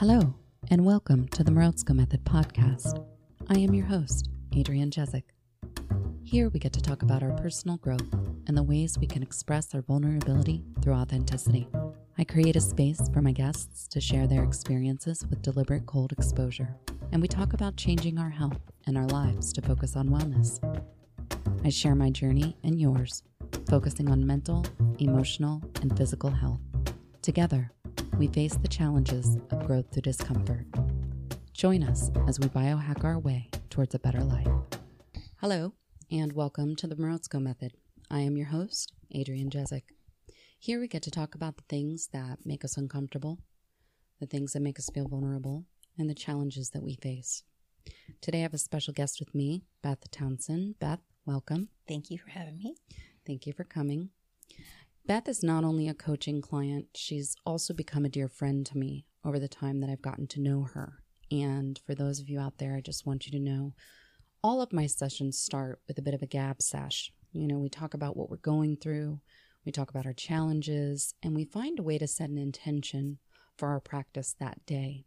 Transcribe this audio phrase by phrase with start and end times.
[0.00, 0.32] Hello,
[0.70, 3.04] and welcome to the Morozko Method podcast.
[3.50, 5.24] I am your host, Adrienne Jezik.
[6.22, 8.10] Here we get to talk about our personal growth
[8.46, 11.68] and the ways we can express our vulnerability through authenticity.
[12.16, 16.74] I create a space for my guests to share their experiences with deliberate cold exposure,
[17.12, 20.60] and we talk about changing our health and our lives to focus on wellness.
[21.62, 23.22] I share my journey and yours,
[23.68, 24.64] focusing on mental,
[24.98, 26.62] emotional, and physical health.
[27.20, 27.70] Together,
[28.20, 30.66] we face the challenges of growth through discomfort.
[31.54, 34.46] Join us as we biohack our way towards a better life.
[35.36, 35.72] Hello,
[36.10, 37.72] and welcome to the Morozko Method.
[38.10, 39.84] I am your host, Adrienne Jezik.
[40.58, 43.38] Here we get to talk about the things that make us uncomfortable,
[44.20, 45.64] the things that make us feel vulnerable,
[45.96, 47.44] and the challenges that we face.
[48.20, 50.78] Today I have a special guest with me, Beth Townsend.
[50.78, 51.70] Beth, welcome.
[51.88, 52.76] Thank you for having me.
[53.26, 54.10] Thank you for coming.
[55.10, 59.06] Beth is not only a coaching client, she's also become a dear friend to me
[59.24, 61.02] over the time that I've gotten to know her.
[61.32, 63.74] And for those of you out there, I just want you to know
[64.40, 67.12] all of my sessions start with a bit of a gab sesh.
[67.32, 69.18] You know, we talk about what we're going through,
[69.66, 73.18] we talk about our challenges, and we find a way to set an intention
[73.56, 75.06] for our practice that day.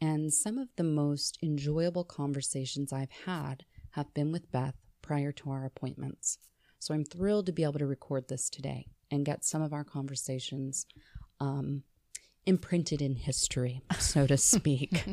[0.00, 5.50] And some of the most enjoyable conversations I've had have been with Beth prior to
[5.50, 6.38] our appointments.
[6.78, 9.84] So I'm thrilled to be able to record this today and get some of our
[9.84, 10.86] conversations
[11.40, 11.82] um,
[12.46, 15.04] imprinted in history, so to speak.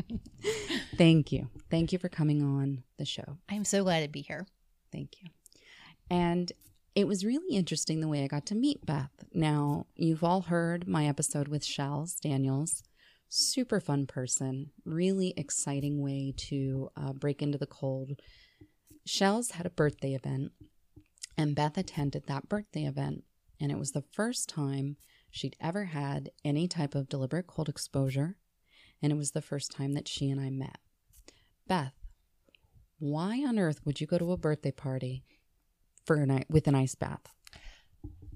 [0.98, 1.50] Thank you.
[1.70, 3.38] Thank you for coming on the show.
[3.50, 4.48] I'm so glad to be here.
[4.92, 5.30] Thank you.
[6.10, 6.52] And
[6.96, 9.12] it was really interesting the way I got to meet Beth.
[9.34, 12.84] Now, you've all heard my episode with Shells Daniels.
[13.28, 18.12] Super fun person, really exciting way to uh, break into the cold.
[19.06, 20.54] Shells had a birthday event,
[21.38, 23.26] and Beth attended that birthday event.
[23.60, 24.98] And it was the first time
[25.30, 28.38] she'd ever had any type of deliberate cold exposure.
[29.02, 30.78] And it was the first time that she and I met.
[31.68, 31.94] Beth,
[33.00, 35.24] why on earth would you go to a birthday party
[36.06, 37.34] for a night with an ice bath?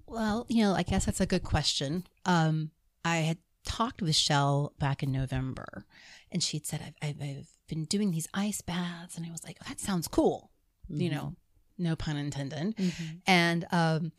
[0.06, 2.06] Well, you know, I guess that's a good question.
[2.26, 2.72] Um,
[3.06, 5.86] I had talked with Shell back in November,
[6.32, 9.16] and she'd said, I've, I've, I've been doing these ice baths.
[9.16, 10.52] And I was like, oh, that sounds cool.
[10.92, 11.02] Mm-hmm.
[11.02, 11.36] You know,
[11.78, 12.76] no pun intended.
[12.76, 13.16] Mm-hmm.
[13.28, 14.12] And, um,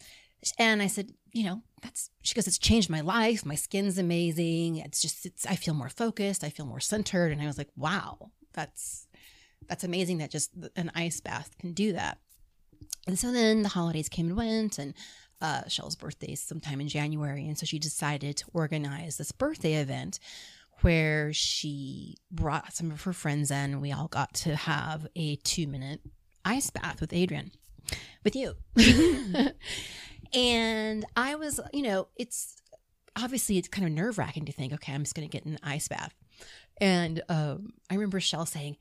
[0.59, 3.45] and I said, you know, that's, she goes, it's changed my life.
[3.45, 4.77] My skin's amazing.
[4.77, 6.45] It's just, it's, I feel more focused.
[6.45, 7.33] I feel more centered.
[7.33, 9.07] And I was like, wow, that's,
[9.69, 12.19] that's amazing that just an ice bath can do that.
[13.07, 14.95] And so then the holidays came and went, and
[15.41, 17.47] uh, Shell's birthday is sometime in January.
[17.47, 20.19] And so she decided to organize this birthday event
[20.83, 23.81] where she brought some of her friends in.
[23.81, 26.01] We all got to have a two minute
[26.45, 27.53] ice bath with Adrienne,
[28.25, 28.55] with you.
[30.33, 32.57] and I was, you know, it's
[33.17, 35.59] obviously it's kind of nerve wracking to think, okay, I'm just going to get an
[35.63, 36.15] ice bath.
[36.81, 38.77] And um, I remember Shell saying,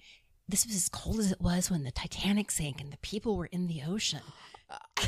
[0.48, 3.46] this was as cold as it was when the Titanic sank and the people were
[3.46, 4.22] in the ocean.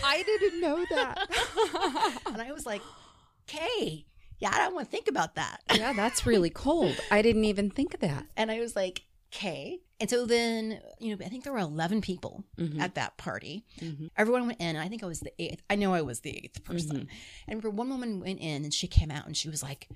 [0.03, 1.27] I didn't know that.
[2.27, 2.81] and I was like,
[3.47, 4.05] okay,
[4.39, 5.61] yeah, I don't want to think about that.
[5.73, 6.99] yeah, that's really cold.
[7.09, 8.25] I didn't even think of that.
[8.35, 9.03] And I was like,
[9.33, 9.79] okay.
[9.99, 12.81] And so then, you know, I think there were 11 people mm-hmm.
[12.81, 13.65] at that party.
[13.79, 14.07] Mm-hmm.
[14.17, 14.75] Everyone went in.
[14.75, 15.61] I think I was the eighth.
[15.69, 16.97] I know I was the eighth person.
[16.97, 17.51] Mm-hmm.
[17.51, 19.87] And for one woman went in and she came out and she was like,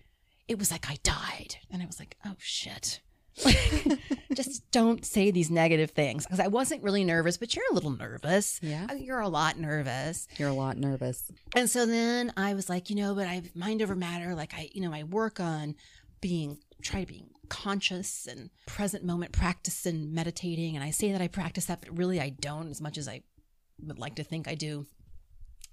[0.48, 1.56] it was like I died.
[1.72, 3.02] And I was like, oh shit.
[4.34, 7.92] just don't say these negative things because I wasn't really nervous, but you're a little
[7.92, 8.60] nervous.
[8.62, 8.88] Yeah.
[8.90, 10.28] Uh, you're a lot nervous.
[10.38, 11.30] You're a lot nervous.
[11.56, 14.36] And so then I was like, you know, but I mind over matter.
[14.36, 15.76] Like I, you know, I work on
[16.22, 20.76] being, try to be conscious and present moment practice and meditating.
[20.76, 23.22] And I say that I practice that, but really I don't as much as I
[23.82, 24.86] would like to think I do.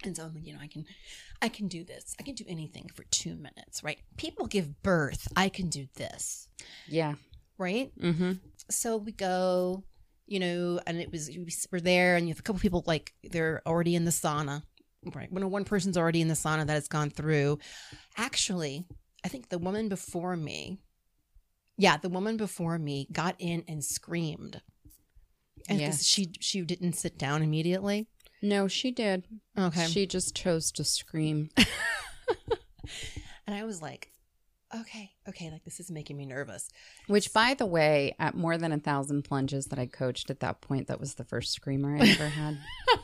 [0.04, 0.84] And so, you know, I can,
[1.40, 2.16] I can do this.
[2.18, 3.98] I can do anything for two minutes, right?
[4.16, 5.28] People give birth.
[5.36, 6.48] I can do this.
[6.88, 7.14] Yeah
[7.62, 7.92] right?
[7.98, 8.32] Mm-hmm.
[8.70, 9.84] So we go,
[10.26, 13.12] you know, and it was we were there, and you have a couple people like
[13.22, 14.62] they're already in the sauna,
[15.14, 15.32] right?
[15.32, 17.58] When one person's already in the sauna that has gone through.
[18.16, 18.84] Actually,
[19.24, 20.80] I think the woman before me,
[21.76, 24.60] yeah, the woman before me got in and screamed,
[25.68, 26.04] and yes.
[26.04, 28.08] she she didn't sit down immediately.
[28.42, 29.26] No, she did.
[29.56, 31.50] Okay, she just chose to scream.
[33.46, 34.10] and I was like,
[34.74, 36.68] okay, okay, like this is making me nervous.
[37.06, 40.60] Which, by the way, at more than a thousand plunges that I coached at that
[40.60, 42.58] point, that was the first screamer I ever had.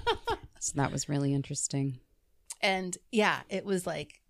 [0.61, 2.01] so that was really interesting.
[2.61, 4.21] And yeah, it was like,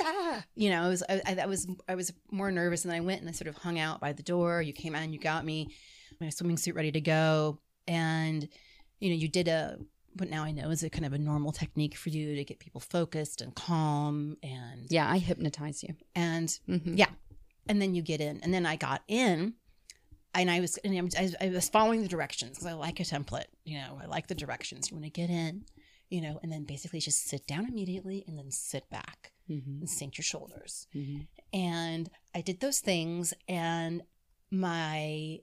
[0.00, 3.04] ah, you know, I was, I, I, was, I was more nervous, and then I
[3.04, 4.62] went and I sort of hung out by the door.
[4.62, 5.68] You came out, you got me,
[6.20, 8.48] my swimming suit ready to go, and
[9.00, 9.78] you know, you did a
[10.18, 12.58] what now I know is a kind of a normal technique for you to get
[12.58, 15.94] people focused and calm and yeah, I hypnotize you.
[16.14, 16.96] And mm-hmm.
[16.96, 17.10] yeah.
[17.68, 18.40] and then you get in.
[18.42, 19.54] And then I got in,
[20.34, 23.04] and I was and I was, I was following the directions because I like a
[23.04, 23.46] template.
[23.64, 24.90] You know, I like the directions.
[24.90, 25.64] You want to get in,
[26.10, 29.78] you know, and then basically just sit down immediately and then sit back Mm-hmm.
[29.78, 30.88] and sink your shoulders.
[30.92, 31.20] Mm-hmm.
[31.52, 34.02] And I did those things, and
[34.50, 35.38] my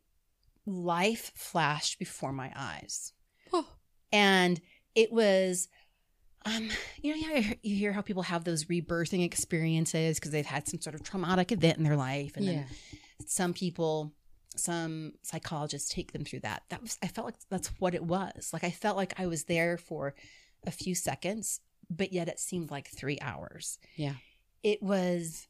[0.66, 3.14] life flashed before my eyes.
[3.54, 3.66] Oh.
[4.12, 4.60] And
[4.94, 5.70] it was,
[6.46, 6.70] um,
[7.02, 10.46] you know, yeah, you hear- you hear how people have those rebirthing experiences because they've
[10.46, 12.52] had some sort of traumatic event in their life, and yeah.
[12.52, 12.66] then
[13.26, 14.12] some people,
[14.58, 16.64] some psychologists take them through that.
[16.68, 18.50] That was, I felt like that's what it was.
[18.52, 20.14] Like I felt like I was there for
[20.66, 23.78] a few seconds, but yet it seemed like three hours.
[23.96, 24.16] Yeah.
[24.64, 25.48] It was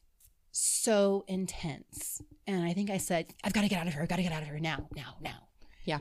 [0.50, 2.20] so intense.
[2.46, 4.02] And I think I said, I've got to get out of here.
[4.02, 5.48] I've got to get out of here now, now, now.
[5.84, 5.98] Yeah.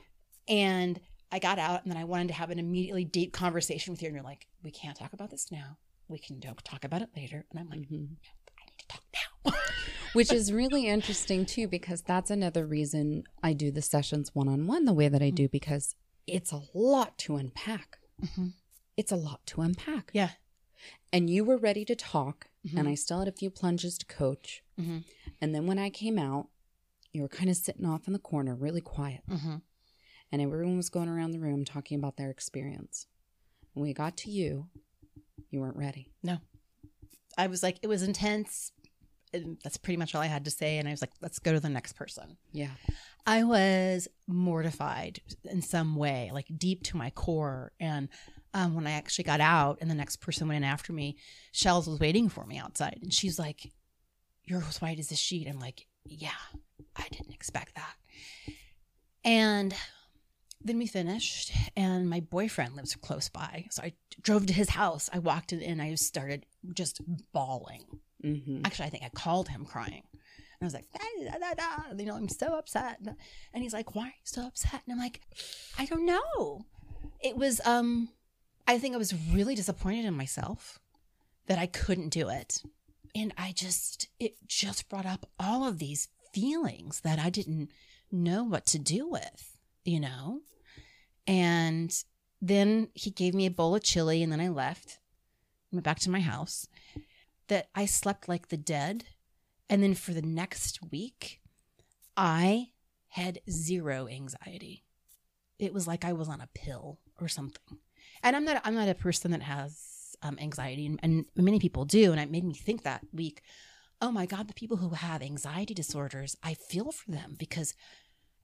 [0.48, 1.00] And
[1.32, 4.08] I got out and then I wanted to have an immediately deep conversation with you.
[4.08, 5.78] And you're like, we can't talk about this now.
[6.08, 7.46] We can talk about it later.
[7.50, 8.08] And I'm like, Mhm.
[8.20, 9.04] I need to talk
[9.46, 9.52] now.
[10.14, 14.68] Which is really interesting too, because that's another reason I do the sessions one on
[14.68, 15.96] one the way that I do, because
[16.28, 17.98] it's a lot to unpack.
[18.22, 18.54] Mhm.
[18.98, 20.12] It's a lot to unpack.
[20.14, 20.32] Yeah.
[21.12, 22.80] And you were ready to talk, Mhm.
[22.80, 24.64] and I still had a few plunges to coach.
[24.80, 25.06] Mhm.
[25.42, 26.50] And then when I came out,
[27.12, 29.22] you were kind of sitting off in the corner, really quiet.
[29.30, 29.58] Mm-hmm.
[30.32, 33.06] And everyone was going around the room talking about their experience.
[33.74, 34.70] When we got to you,
[35.52, 36.12] you weren't ready.
[36.24, 36.40] No.
[37.38, 38.72] I was like, it was intense.
[39.32, 40.78] And that's pretty much all I had to say.
[40.78, 42.38] And I was like, let's go to the next person.
[42.52, 42.76] Yeah.
[43.26, 47.74] I was mortified in some way, like deep to my core.
[47.80, 48.10] And
[48.54, 51.18] um, when I actually got out and the next person went in after me,
[51.52, 53.00] Shells was waiting for me outside.
[53.02, 53.72] And she's like,
[54.46, 55.48] You're as white as a sheet.
[55.48, 56.32] I'm like, Yeah,
[56.96, 57.96] I didn't expect that.
[59.26, 59.74] And
[60.64, 63.66] then we finished, and my boyfriend lives close by.
[63.70, 65.10] So I drove to his house.
[65.12, 67.02] I walked in and I started just
[67.34, 67.84] bawling.
[68.24, 68.62] Mm-hmm.
[68.64, 70.04] Actually, I think I called him crying.
[70.14, 73.00] And I was like, "Da, da, da, da," you know, I'm so upset.
[73.54, 74.82] And he's like, why are you so upset?
[74.86, 75.20] And I'm like,
[75.78, 76.66] I don't know.
[77.20, 78.10] It was, um,
[78.68, 80.80] I think I was really disappointed in myself
[81.48, 82.64] that I couldn't do it.
[83.16, 87.72] And I just, it just brought up all of these feelings that I didn't
[88.12, 90.42] know what to do with, you know?
[91.28, 91.94] And
[92.42, 95.00] then he gave me a bowl of chili and then I left,
[95.72, 96.68] went back to my house.
[97.50, 99.06] That I slept like the dead.
[99.70, 101.42] And then for the next week,
[102.16, 102.70] I
[103.10, 104.84] had zero anxiety.
[105.60, 107.78] It was like I was on a pill or something.
[108.24, 111.86] And I'm not I'm not a person that has um, anxiety, and, and many people
[111.86, 112.12] do.
[112.12, 113.42] And it made me think that week,
[114.02, 117.76] oh my God, the people who have anxiety disorders, I feel for them because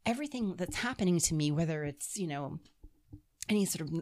[0.05, 2.59] everything that's happening to me, whether it's you know
[3.47, 4.01] any sort of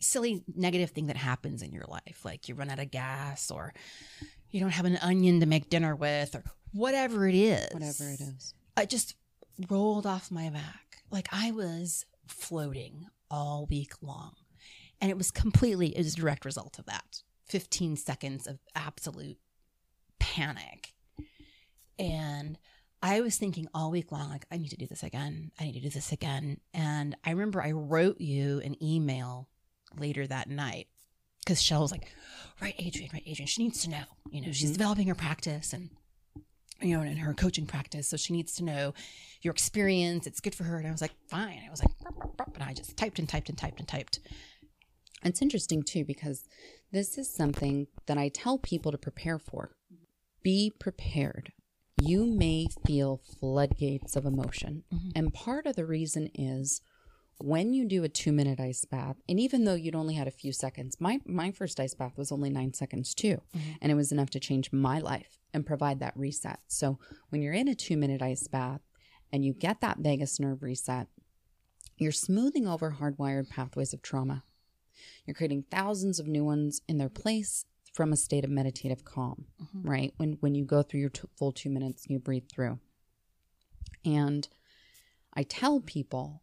[0.00, 3.72] silly negative thing that happens in your life, like you run out of gas or
[4.50, 7.68] you don't have an onion to make dinner with or whatever it is.
[7.72, 8.54] Whatever it is.
[8.76, 9.14] I just
[9.68, 11.02] rolled off my back.
[11.10, 14.32] Like I was floating all week long.
[15.00, 17.22] And it was completely, it was a direct result of that.
[17.46, 19.38] 15 seconds of absolute
[20.18, 20.92] panic.
[21.98, 22.58] And
[23.02, 25.52] I was thinking all week long, like, I need to do this again.
[25.58, 26.58] I need to do this again.
[26.74, 29.48] And I remember I wrote you an email
[29.96, 30.88] later that night
[31.44, 32.12] because Shell was like,
[32.60, 33.46] right, Adrienne, right, Adrienne.
[33.46, 34.74] She needs to know, you know, she's Mhm.
[34.74, 35.90] developing her practice and,
[36.80, 38.08] you know, in her coaching practice.
[38.08, 38.94] So she needs to know
[39.42, 40.26] your experience.
[40.26, 40.78] It's good for her.
[40.78, 41.62] And I was like, fine.
[41.66, 43.88] I was like, "Burp, burp, burp," and I just typed and typed and typed and
[43.88, 44.20] typed.
[45.24, 46.44] It's interesting too because
[46.92, 49.72] this is something that I tell people to prepare for.
[50.42, 51.52] Be prepared.
[52.00, 54.84] You may feel floodgates of emotion.
[54.92, 55.12] Mhm.
[55.16, 56.80] And part of the reason is
[57.40, 60.32] when you do a two minute ice bath, and even though you'd only had a
[60.32, 63.42] few seconds, my, my first ice bath was only nine seconds too.
[63.54, 63.78] Mhm.
[63.80, 66.60] And it was enough to change my life and provide that reset.
[66.68, 66.98] So
[67.30, 68.80] when you're in a two minute ice bath
[69.32, 71.08] and you get that vagus nerve reset,
[71.96, 74.44] you're smoothing over hardwired pathways of trauma.
[75.26, 79.46] You're creating thousands of new ones in their place from a state of meditative calm,
[79.60, 79.88] Mhm.
[79.88, 80.14] right?
[80.16, 82.78] When when you go through your t- full 2 minutes and you breathe through.
[84.04, 84.48] And
[85.32, 86.42] I tell people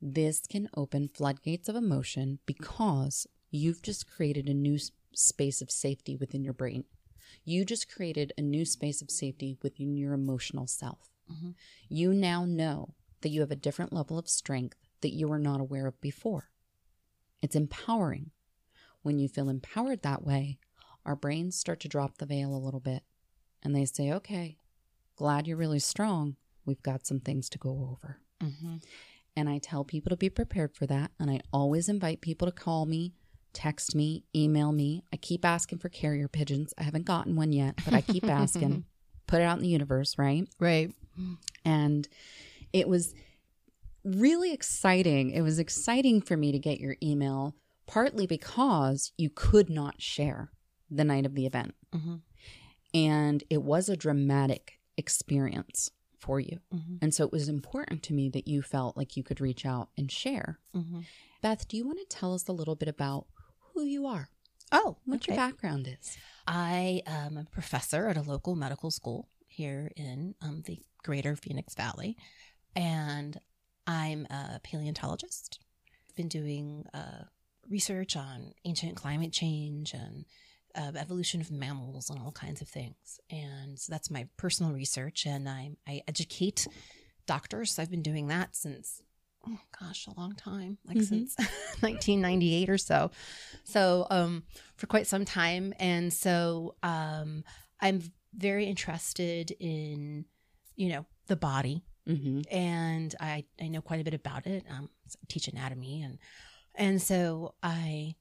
[0.00, 4.78] this can open floodgates of emotion because you've just created a new
[5.14, 6.84] space of safety within your brain.
[7.44, 11.10] You just created a new space of safety within your emotional self.
[11.30, 11.54] Mhm.
[11.88, 15.60] You now know that you have a different level of strength that you were not
[15.60, 16.50] aware of before.
[17.42, 18.30] It's empowering.
[19.02, 20.58] When you feel empowered that way,
[21.04, 23.02] our brains start to drop the veil a little bit
[23.62, 24.58] and they say, okay,
[25.16, 26.36] glad you're really strong.
[26.64, 28.18] We've got some things to go over.
[28.40, 28.82] Mhm.
[29.34, 31.10] And I tell people to be prepared for that.
[31.18, 33.14] And I always invite people to call me,
[33.52, 35.02] text me, email me.
[35.12, 36.72] I keep asking for carrier pigeons.
[36.78, 38.84] I haven't gotten one yet, but I keep asking.
[39.26, 40.46] put it out in the universe, right?
[40.60, 40.92] Right.
[41.64, 42.06] And
[42.72, 43.14] it was
[44.04, 45.30] really exciting.
[45.30, 47.54] It was exciting for me to get your email,
[47.86, 50.50] partly because you could not share
[50.90, 51.74] the night of the event.
[51.94, 52.16] Mm-hmm.
[52.94, 56.58] And it was a dramatic experience for you.
[56.72, 56.96] Mm-hmm.
[57.02, 59.88] And so it was important to me that you felt like you could reach out
[59.96, 60.58] and share.
[60.76, 61.00] Mm-hmm.
[61.42, 63.26] Beth, do you want to tell us a little bit about
[63.74, 64.28] who you are?
[64.70, 66.16] Oh, What your background is?
[66.46, 71.74] I am a professor at a local medical school here in um, the greater Phoenix
[71.74, 72.16] Valley,
[72.74, 73.38] and
[73.86, 75.58] I'm a paleontologist.
[76.08, 77.24] I've been doing uh,
[77.68, 80.24] research on ancient climate change and
[80.74, 83.20] uh, evolution of mammals and all kinds of things.
[83.30, 86.66] And so that's my personal research, and I, I educate
[87.26, 87.78] doctors.
[87.78, 89.02] I've been doing that since,
[89.46, 91.04] oh gosh, a long time, like Mhm.
[91.08, 91.36] since
[91.80, 93.10] 1998 or so.
[93.64, 94.44] So, um,
[94.76, 95.74] for quite some time.
[95.78, 97.44] And so, um,
[97.80, 98.02] I'm
[98.34, 100.24] very interested in,
[100.76, 102.40] you know, the body Mm-hmm.
[102.50, 104.64] and I, I know quite a bit about it.
[104.68, 106.18] Um, I teach anatomy and
[106.74, 108.16] and so I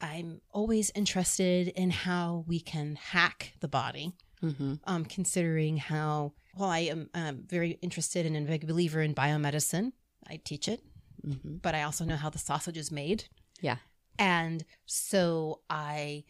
[0.00, 4.12] I'm always interested in how we can hack the body.
[4.42, 4.74] Mm-hmm.
[4.84, 9.92] Um, considering how well I am um, very interested and a big believer in biomedicine.
[10.28, 10.82] I teach it,
[11.26, 11.56] Mm-hmm.
[11.62, 13.24] but I also know how the sausage is made.
[13.62, 13.76] Yeah.
[14.18, 16.24] and so I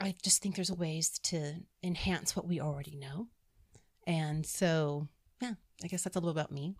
[0.00, 3.26] I just think there's ways to enhance what we already know,
[4.06, 5.08] and so
[5.40, 6.74] yeah, I guess that's a little about me.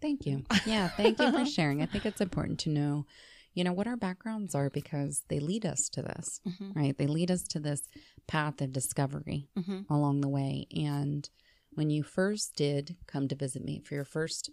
[0.00, 0.44] Thank you.
[0.66, 1.82] Yeah, thank you for sharing.
[1.82, 3.06] I think it's important to know,
[3.54, 6.78] you know, what our backgrounds are because they lead us to this, Mm-hmm.
[6.78, 6.98] right?
[6.98, 7.82] They lead us to this
[8.26, 9.92] path of discovery Mm-hmm.
[9.92, 10.66] along the way.
[10.76, 11.28] And
[11.72, 14.50] when you first did come to visit me for your first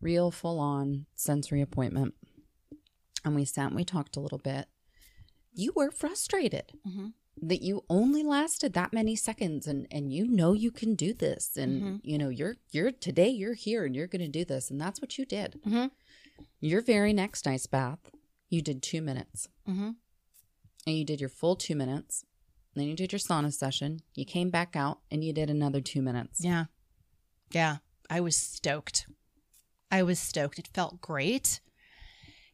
[0.00, 2.14] real full on sensory appointment,
[3.24, 4.66] and we sat and we talked a little bit,
[5.52, 7.08] you were frustrated Mm-hmm.
[7.42, 11.56] That you only lasted that many seconds and and you know you can do this
[11.56, 12.00] and Mhm.
[12.02, 15.00] you know you're you're today you're here and you're going to do this and that's
[15.02, 15.90] what you did Mhm.
[16.60, 18.10] your very next ice bath
[18.48, 19.90] you did two minutes Mm-hmm.
[20.86, 22.24] and you did your full two minutes
[22.74, 26.00] then you did your sauna session you came back out and you did another two
[26.02, 26.66] minutes Yeah.
[27.52, 27.78] Yeah.
[28.08, 29.06] I was stoked.
[29.90, 30.58] I was stoked.
[30.58, 31.60] It felt great.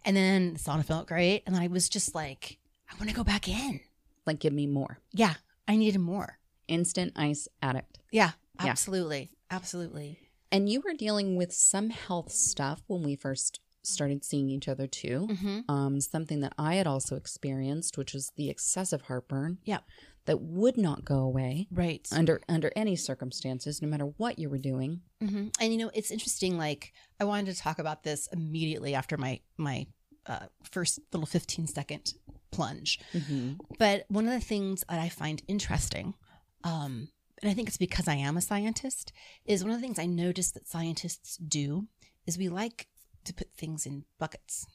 [0.05, 1.43] And then the sauna felt great.
[1.47, 2.59] And I was just like,
[2.91, 3.81] I want to go back in.
[4.27, 5.35] Like give me more Yeah.
[5.69, 6.39] I needed more.
[6.69, 8.33] instant ice addict Yeah.
[8.63, 8.71] Yeah.
[8.71, 9.31] Absolutely.
[9.51, 10.19] Absolutely.
[10.51, 14.87] and you were dealing with some health stuff when we first started seeing each other
[14.87, 15.61] too Mm-hmm.
[15.71, 19.59] um, something that I had also experienced, which was the excessive heartburn.
[19.65, 19.79] Yeah.
[20.27, 22.07] That would not go away Right.
[22.13, 25.01] under under any circumstances, no matter what you were doing.
[25.21, 25.49] Mm-hmm.
[25.61, 26.57] And you know, it's interesting.
[26.57, 29.89] Like, I wanted to talk about this immediately after my my
[30.27, 32.15] uh, first little fifteen second
[32.53, 33.01] plunge.
[33.13, 33.55] Mm-hmm.
[33.79, 36.15] But one of the things that I find interesting,
[36.63, 37.09] um,
[37.43, 39.13] and I think it's because I am a scientist,
[39.45, 41.89] is one of the things I notice that scientists do
[42.27, 42.87] is we like
[43.25, 44.67] to put things in buckets,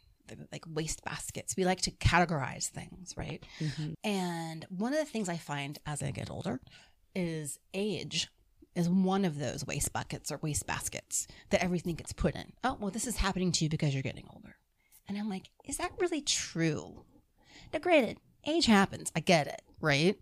[0.52, 1.56] like waste baskets.
[1.56, 3.42] We like to categorize things, right?
[3.60, 3.94] Mm-hmm.
[4.04, 6.60] And one of the things I find as I get older
[7.16, 8.28] is age
[8.76, 12.54] is one of those waste buckets or waste baskets that everything gets put in.
[12.64, 14.56] Oh, well, this is happening to you because you're getting older.
[15.08, 17.06] And I'm like, is that really true?
[17.74, 19.12] Now, granted, age happens.
[19.16, 20.18] I get it, right?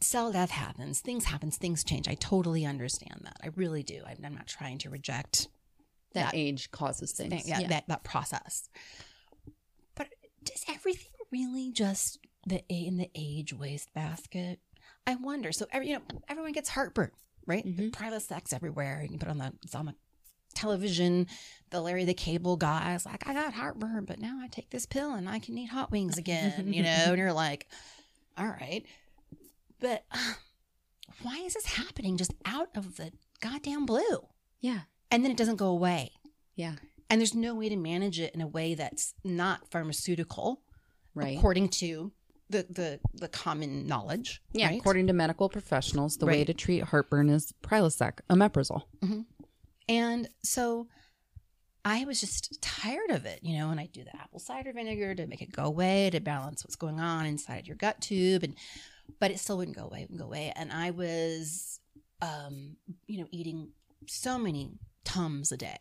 [0.00, 1.00] Cell death happens.
[1.00, 1.56] Things happens.
[1.56, 2.08] Things change.
[2.08, 3.36] I totally understand that.
[3.42, 4.02] I really do.
[4.06, 5.48] I'm, I'm not trying to reject
[6.14, 7.32] That, That- age causes things.
[7.32, 8.68] thing- yeah, that that process.
[9.94, 10.08] But
[10.44, 14.60] does everything really just the a- in the age waste basket?
[15.06, 15.52] I wonder.
[15.52, 17.12] So every you know everyone gets heartburn,
[17.46, 17.64] right?
[17.64, 17.92] The Mhm.
[17.92, 19.00] Prilosec everywhere.
[19.02, 19.94] You can put on the it's on the
[20.52, 21.26] television.
[21.70, 24.84] The Larry the Cable guy is like, I got heartburn, but now I take this
[24.86, 26.72] pill and I can eat hot wings again.
[26.72, 27.66] You know, and you're like,
[28.36, 28.84] all right,
[29.80, 30.32] but uh,
[31.22, 34.28] why is this happening just out of the goddamn blue?
[34.60, 34.80] yeah.
[35.10, 36.10] And then it doesn't go away
[36.56, 36.76] Yeah.
[37.10, 40.62] and there's no way to manage it in a way that's not pharmaceutical
[41.14, 41.36] Right.
[41.36, 42.12] according to
[42.48, 44.68] the the the common knowledge yeah.
[44.68, 44.78] right?
[44.80, 48.84] According to medical professionals, the way to treat heartburn is Prilosec, omeprazole.
[49.88, 50.86] And so
[51.84, 55.14] i was just tired of it you know and i do the apple cider vinegar
[55.14, 58.54] to make it go away to balance what's going on inside your gut tube and
[59.18, 60.52] but it still wouldn't go away wouldn't go away.
[60.56, 61.80] And i was
[62.20, 63.70] um you know eating
[64.06, 64.70] so many
[65.04, 65.76] tums a day.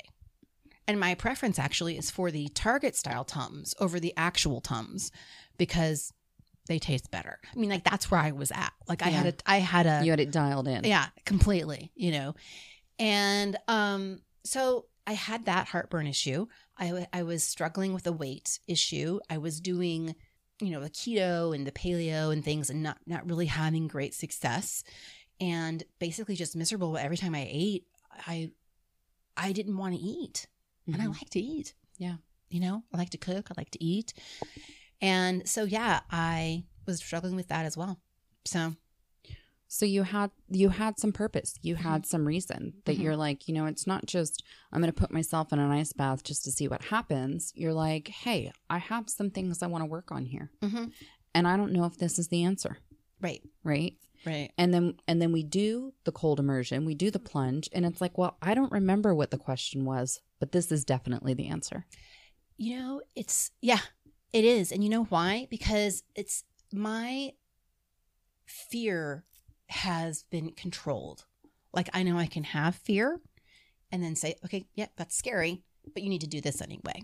[0.87, 5.11] And my preference actually is for the target style tums over the actual tums
[5.57, 6.11] because
[6.67, 7.39] they taste better.
[7.55, 8.73] I mean like that's where i was at.
[8.87, 10.83] Like i had a i had a You had it dialed in.
[10.83, 12.35] yeah, completely, you know.
[13.01, 16.45] And um so I had that heartburn issue.
[16.77, 19.19] I w- I was struggling with a weight issue.
[19.29, 20.15] I was doing,
[20.61, 24.13] you know, the keto and the paleo and things and not not really having great
[24.13, 24.83] success.
[25.39, 27.85] and basically just miserable every time I ate.
[28.27, 28.51] I
[29.35, 30.45] I didn't want to eat.
[30.85, 31.17] And I Mhm.
[31.19, 31.73] like to eat.
[31.97, 32.17] Yeah.
[32.49, 34.13] You know, I like to cook, I like to eat.
[35.01, 37.99] And so yeah, I was struggling with that as well.
[38.45, 38.75] So
[39.73, 41.55] So you had you had some purpose.
[41.61, 41.87] You Mm-hmm.
[41.87, 43.03] had some reason that Mhm.
[43.03, 45.93] you're like, you know, it's not just I'm going to put myself in an ice
[45.93, 47.53] bath just to see what happens.
[47.55, 50.91] You're like, "Hey, I have some things I want to work on here." Mhm.
[51.33, 52.79] And I don't know if this is the answer,
[53.21, 53.95] right, right?
[54.25, 54.51] right.
[54.57, 58.01] And then and then we do the cold immersion, we do the plunge, and it's
[58.01, 61.85] like, "Well, I don't remember what the question was, but this is definitely the answer."
[62.57, 63.79] You know, it's yeah,
[64.33, 64.73] it is.
[64.73, 65.47] And you know why?
[65.49, 67.31] Because it's my
[68.45, 69.23] fear
[69.71, 71.25] has been controlled.
[71.73, 73.19] Like I know I can have fear
[73.91, 75.63] and then say, okay, yeah, that's scary,
[75.93, 77.03] but you need to do this anyway.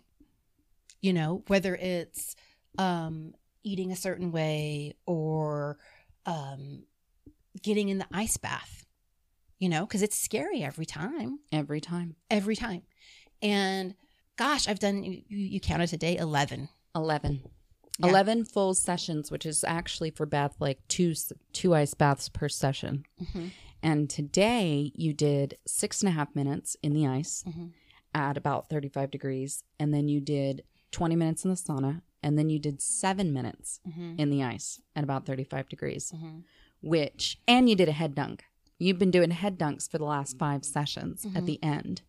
[1.02, 2.36] You know, whether it's
[2.78, 3.34] um
[3.64, 5.78] eating a certain way or
[6.26, 6.84] um
[7.62, 8.86] getting in the ice bath.
[9.60, 12.16] You know, because it's scary every time Every time.
[12.30, 12.84] every time.
[13.42, 13.96] And
[14.38, 16.70] gosh, I've done you, you counted today 11.
[16.96, 17.42] 11.
[18.00, 18.10] Yeah.
[18.10, 21.14] 11 full sessions, which is actually for bath like two
[21.54, 23.06] two ice baths per session.
[23.22, 23.52] Mhm.
[23.82, 27.72] And today you did six and a half minutes in the ice Mhm.
[28.14, 29.64] at about 35 degrees.
[29.80, 32.02] And then you did 20 minutes in the sauna.
[32.24, 34.20] And then you did seven minutes Mhm.
[34.20, 36.44] in the ice at about 35 degrees, Mhm.
[36.82, 38.44] which, and you did a head dunk.
[38.80, 42.02] You've been doing head dunks for the last five sessions at the end,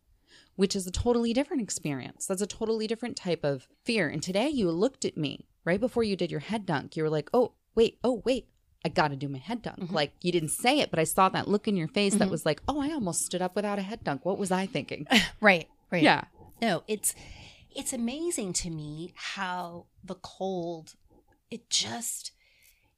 [0.57, 2.27] which is a totally different experience.
[2.27, 4.09] That's a totally different type of fear.
[4.09, 6.97] And today you looked at me right before you did your head dunk.
[6.97, 8.49] You were like, oh, wait, oh, wait.
[8.85, 9.79] I got to do my head dunk.
[9.81, 9.93] Mhm.
[9.93, 12.31] Like you didn't say it, but I saw that look in your face that Mhm.
[12.31, 14.25] was like, oh, I almost stood up without a head dunk.
[14.25, 15.07] What was I thinking?
[15.41, 16.03] Right, right.
[16.03, 16.25] yeah.
[16.63, 17.15] No, it's
[17.75, 20.95] it's amazing to me how the cold
[21.51, 22.33] it just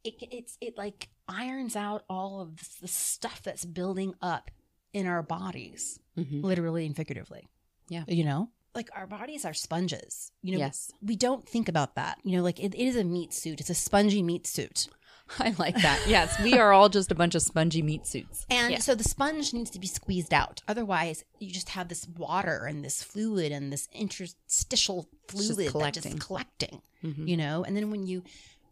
[0.05, 4.50] it it's it like irons out all of the stuff that's building up
[4.93, 6.43] in our bodies, Mhm.
[6.43, 7.49] literally and figuratively.
[7.89, 8.05] Yeah.
[8.07, 8.50] You know?
[8.75, 10.31] Like our bodies are sponges.
[10.43, 10.91] You know, yes.
[11.03, 12.19] we don't think about that.
[12.23, 13.61] You know, like it, it is a meat suit.
[13.61, 14.87] It's a spongy meat suit.
[15.39, 16.00] I like that.
[16.09, 16.41] Yes.
[16.43, 18.47] We are all just a bunch of spongy meat suits.
[18.50, 18.78] And Yeah.
[18.78, 20.63] so the sponge needs to be squeezed out.
[20.69, 25.67] Otherwise, you just have this water and this fluid and this interstitial It's just fluid
[25.69, 26.02] that collecting.
[26.15, 27.28] just collecting, Mhm.
[27.28, 27.65] you know?
[27.65, 28.23] And then when you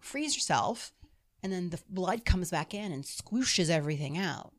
[0.01, 0.93] freeze yourself
[1.43, 4.53] and then the blood comes back in and squooshes everything out,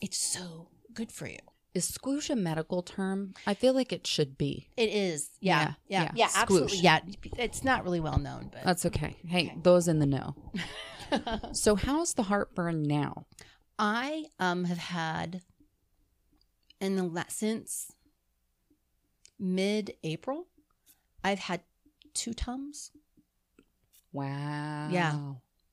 [0.00, 1.38] it's so good for you.
[1.74, 3.32] Is squoosh a medical term?
[3.46, 4.68] I feel like it should be.
[4.76, 5.30] It is.
[5.40, 5.58] Yeah.
[5.60, 6.02] Yeah, Yeah.
[6.02, 6.10] yeah.
[6.14, 6.28] Yeah.
[6.34, 6.78] absolutely.
[6.78, 7.00] Yeah.
[7.38, 9.16] It's not really well known, but That's okay.
[9.26, 9.58] Hey, Okay.
[9.62, 10.34] those in the know.
[11.52, 13.26] So, how's the heartburn now?
[13.78, 15.42] I um have had
[16.80, 17.92] in the la- since
[19.38, 20.46] mid April,
[21.22, 21.60] I've had
[22.14, 22.92] two tums.
[24.12, 24.88] Wow.
[24.90, 25.18] Yeah,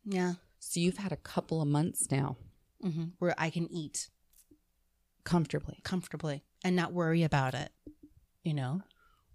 [0.06, 0.34] Yeah.
[0.60, 2.38] So, you've had a couple of months now
[2.82, 4.10] hmm where I can eat
[5.24, 5.80] comfortably.
[5.84, 7.72] comfortably and not worry about it.
[8.44, 8.82] You know,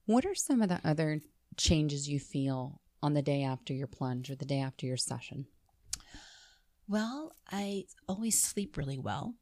[0.07, 1.21] What are some of the other
[1.57, 5.47] changes you feel on the day after your plunge or the day after your session?
[6.89, 9.35] well, I always sleep really well,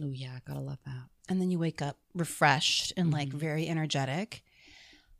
[0.00, 0.32] Oh, yeah.
[0.36, 1.08] I gotta love that.
[1.28, 3.38] and then you wake up refreshed and like Mhm.
[3.38, 4.42] very energetic.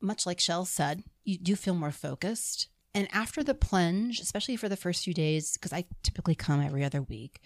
[0.00, 2.68] Much like Shell said, you do feel more focused.
[2.94, 6.82] And after the plunge, especially for the first few days, because I typically come every
[6.84, 7.40] other week,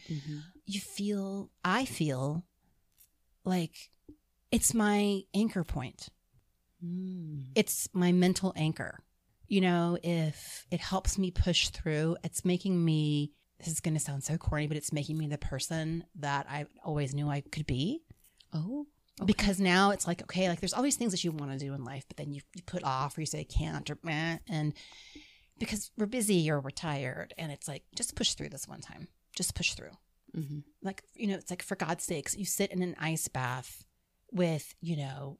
[0.64, 2.44] you feel i feel
[3.44, 3.90] like
[4.50, 6.08] it's my anchor point.
[6.84, 7.44] Mm.
[7.54, 8.98] it's my mental anchor.
[9.46, 14.00] You know if it helps me push through it's making me this is going to
[14.00, 17.66] sound so corny but it's making me the person that i always knew i could
[17.66, 18.02] be.
[18.52, 18.86] Oh,
[19.20, 19.26] okay.
[19.26, 21.72] because now it's like okay like there's all these things that you want to do
[21.74, 24.38] in life but then you, you put off or you say i can't or meh,
[24.48, 24.74] and
[25.58, 29.06] because we're busy or we're tired and it's like just push through this one time.
[29.36, 29.92] Just push through
[30.36, 30.62] Mhm.
[30.82, 33.84] like you know it's like for god's sakes you sit in an ice bath
[34.30, 35.38] with you know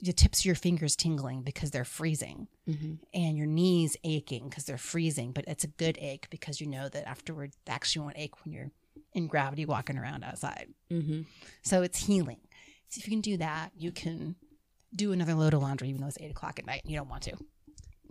[0.00, 3.00] the tips of your fingers tingling because they're freezing Mhm.
[3.12, 6.88] and your knees aching because they're freezing but it's a good ache because you know
[6.88, 8.70] that afterward actually won't ache when you're
[9.12, 11.26] in gravity walking around outside Mhm.
[11.62, 12.40] so it's healing
[12.88, 14.36] so if you can do that you can
[14.96, 17.08] do another load of laundry even though it's eight o'clock at night and you don't
[17.10, 17.36] want to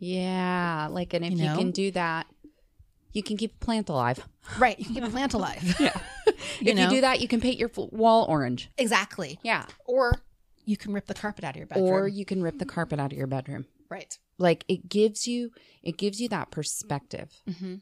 [0.01, 0.87] Yeah.
[0.91, 2.25] Like, and if You you, can do that,
[3.11, 4.25] you can keep a plant alive.
[4.57, 5.99] right you can keep a plant alive Yeah.
[6.59, 6.83] You if know?
[6.83, 8.69] you do that, you can paint your wall orange.
[8.77, 9.65] exactly Yeah.
[9.85, 10.21] or
[10.65, 12.99] you can rip the carpet out of your bedroom Or you can rip the carpet
[12.99, 13.65] out of your bedroom.
[13.89, 15.51] right Like it gives you
[15.83, 17.75] it gives you that perspective mm-hmm.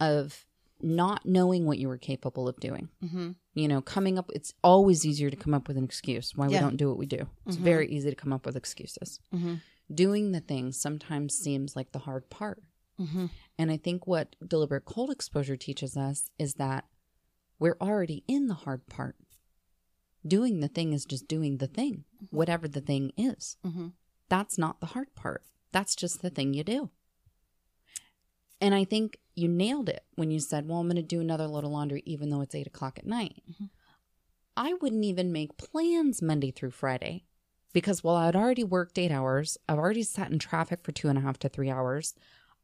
[0.00, 0.46] of
[0.80, 2.88] not knowing what you were capable of doing.
[3.04, 3.30] Mm-hmm.
[3.54, 6.54] You know, coming up it's always easier to come up with an excuse why we
[6.54, 7.28] don't do what we do.
[7.46, 7.60] It's Mhm.
[7.60, 9.20] very easy to come up with excuses.
[9.34, 9.54] Mm-hmm.
[9.94, 12.62] Doing the things sometimes seems like the hard part.
[13.00, 13.26] Mm-hmm.
[13.58, 16.84] And I think what deliberate cold exposure teaches us is that
[17.58, 19.16] we're already in the hard part.
[20.26, 23.56] Doing the thing is just doing the thing, whatever the thing is.
[23.66, 23.88] Mm-hmm.
[24.28, 25.42] That's not the hard part.
[25.72, 26.90] That's just the thing you do.
[28.60, 31.46] And I think you nailed it when you said, Well, I'm going to do another
[31.48, 33.42] load of laundry even though it's eight o'clock at night.
[33.50, 33.70] Mhm.
[34.56, 37.24] I wouldn't even make plans Monday through Friday
[37.72, 41.18] because while I'd already worked eight hours, I've already sat in traffic for two and
[41.18, 42.14] a half to three hours.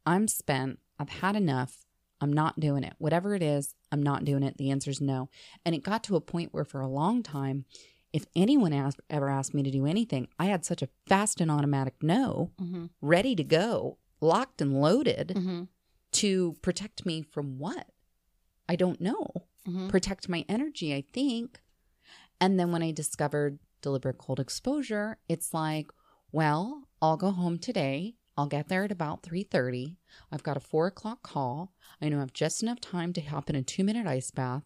[0.05, 0.79] I'm spent.
[0.99, 1.85] I've had enough.
[2.21, 2.93] I'm not doing it.
[2.97, 4.57] Whatever it is, I'm not doing it.
[4.57, 5.29] The answer is no.
[5.65, 7.65] And it got to a point where for a long time,
[8.11, 11.49] if anyone asked, ever asked me to do anything, I had such a fast and
[11.51, 12.85] automatic no, Mm-hmm.
[13.01, 15.63] ready to go, locked and loaded Mm-hmm.
[16.13, 17.87] to protect me from what?
[18.67, 19.27] I don't know.
[19.67, 19.87] Mm-hmm.
[19.89, 21.61] Protect my energy, I think.
[22.41, 25.91] And then when I discovered deliberate cold exposure, it's like,
[26.31, 28.15] well, I'll go home today.
[28.39, 29.97] I'll get there at about 3:30.
[30.31, 31.73] I've got a four o'clock call.
[32.01, 34.63] I know I have just enough time to hop in a two minute ice bath.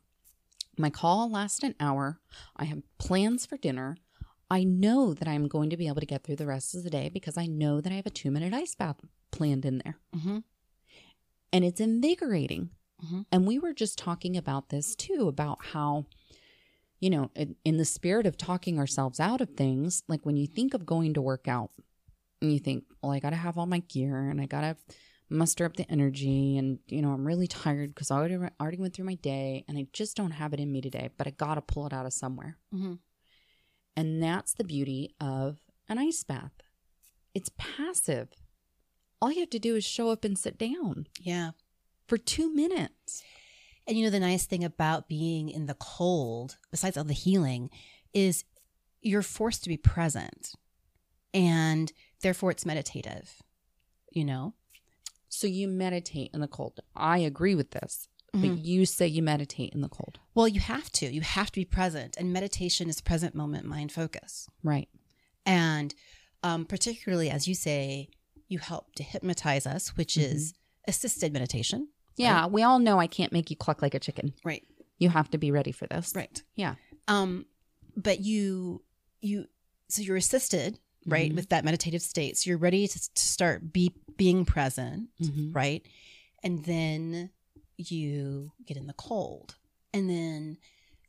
[0.77, 2.19] My call lasts an hour.
[2.55, 3.97] I have plans for dinner.
[4.51, 6.89] I know that I'm going to be able to get through the rest of the
[6.91, 8.97] day because I know that I have a two minute ice bath
[9.31, 10.37] planned in there Mm-hmm.
[11.51, 12.69] and it's invigorating.
[13.03, 13.25] Mhm.
[13.31, 16.05] And we were just talking about this too about how,
[16.99, 20.47] you know, in, in the spirit of talking ourselves out of things, like when you
[20.47, 21.71] think of going to work out
[22.43, 24.75] and you think, well, I got to have all my gear and I got to
[25.29, 28.93] muster up the energy and, you know, I'm really tired because I already, already went
[28.93, 31.55] through my day and I just don't have it in me today, but I got
[31.55, 32.57] to pull it out of somewhere.
[32.75, 32.95] Mm-hmm.
[33.95, 36.51] And that's the beauty of an ice bath.
[37.33, 38.29] It's passive.
[39.21, 41.51] All you have to do is show up and sit down Yeah.
[42.07, 43.23] for two minutes.
[43.87, 47.69] And you know, the nice thing about being in the cold, besides all the healing,
[48.13, 48.43] is
[49.01, 50.53] you're forced to be present.
[51.33, 51.91] And
[52.23, 53.41] therefore, it's meditative,
[54.11, 54.53] you know?
[55.29, 56.79] So you meditate in the cold.
[56.95, 58.63] I agree with this, but Mhm.
[58.65, 60.19] you say you meditate in the cold.
[60.33, 61.05] Well, you have to.
[61.13, 62.17] You have to be present.
[62.17, 64.47] And meditation is present moment mind focus.
[64.63, 64.89] Right.
[65.45, 65.93] And
[66.43, 68.09] um, particularly, as you say,
[68.49, 70.53] you help to hypnotize us, which is
[70.87, 71.87] assisted meditation.
[72.17, 74.33] Yeah, we all know I can't make you cluck like a chicken.
[74.43, 74.67] Right.
[74.99, 76.11] You have to be ready for this.
[76.13, 76.43] Right.
[76.55, 76.75] Yeah.
[77.07, 77.45] Um,
[77.95, 78.83] but you
[79.21, 79.47] you
[79.87, 81.35] so you're assisted right Mhm.
[81.35, 82.37] with that meditative state.
[82.37, 85.53] So you're ready to, to start be being present, Mhm.
[85.55, 85.85] right?
[86.43, 87.31] And then
[87.77, 89.55] you get in the cold,
[89.93, 90.57] and then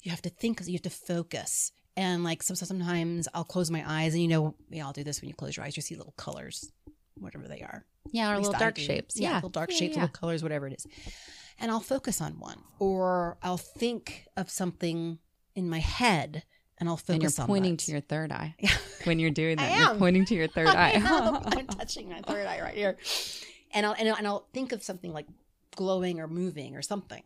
[0.03, 0.61] you have to think.
[0.67, 1.73] You have to focus.
[1.97, 5.05] And like so, so sometimes I'll close my eyes, and you know, we all do
[5.05, 5.77] this when you close your eyes.
[5.77, 6.73] You see little colors,
[7.17, 7.85] whatever they are.
[8.11, 9.19] Yeah, least little dark shapes.
[9.19, 9.35] Yeah, Yeah.
[9.37, 10.03] little dark Yeah, shapes, yeah.
[10.03, 10.87] little colors, whatever it is.
[11.59, 15.19] And I'll focus on one, or I'll think of something
[15.55, 16.45] in my head,
[16.79, 18.71] and I'll focus And you're pointing to your third eye Yeah.
[19.05, 19.79] when you're doing that.
[19.79, 20.91] You're pointing to your third eye.
[20.91, 21.37] I am.
[21.47, 22.97] I'm touching my third eye right here,
[23.73, 25.27] and I'll, and I'll and I'll think of something like
[25.77, 27.23] glowing or moving or something,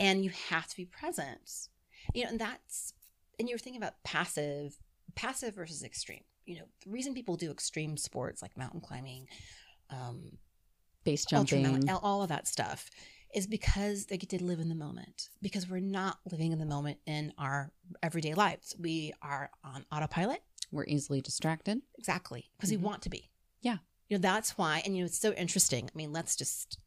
[0.00, 1.68] and you have to be present.
[2.14, 2.92] You know, and that's
[3.38, 4.76] and you're thinking about passive,
[5.14, 6.24] passive versus extreme.
[6.46, 9.28] You know, the reason people do extreme sports like mountain climbing,
[9.90, 10.38] um,
[11.04, 11.88] Base jumping.
[11.90, 12.90] all of that stuff
[13.32, 16.66] is because they get to live in the moment because we're not living in the
[16.66, 21.80] moment in our everyday lives we are on autopilot We're easily distracted.
[21.98, 22.76] exactly because Mhm.
[22.78, 23.78] we want to be Yeah.
[24.08, 26.78] you know that's why and you know it's so interesting i mean let's just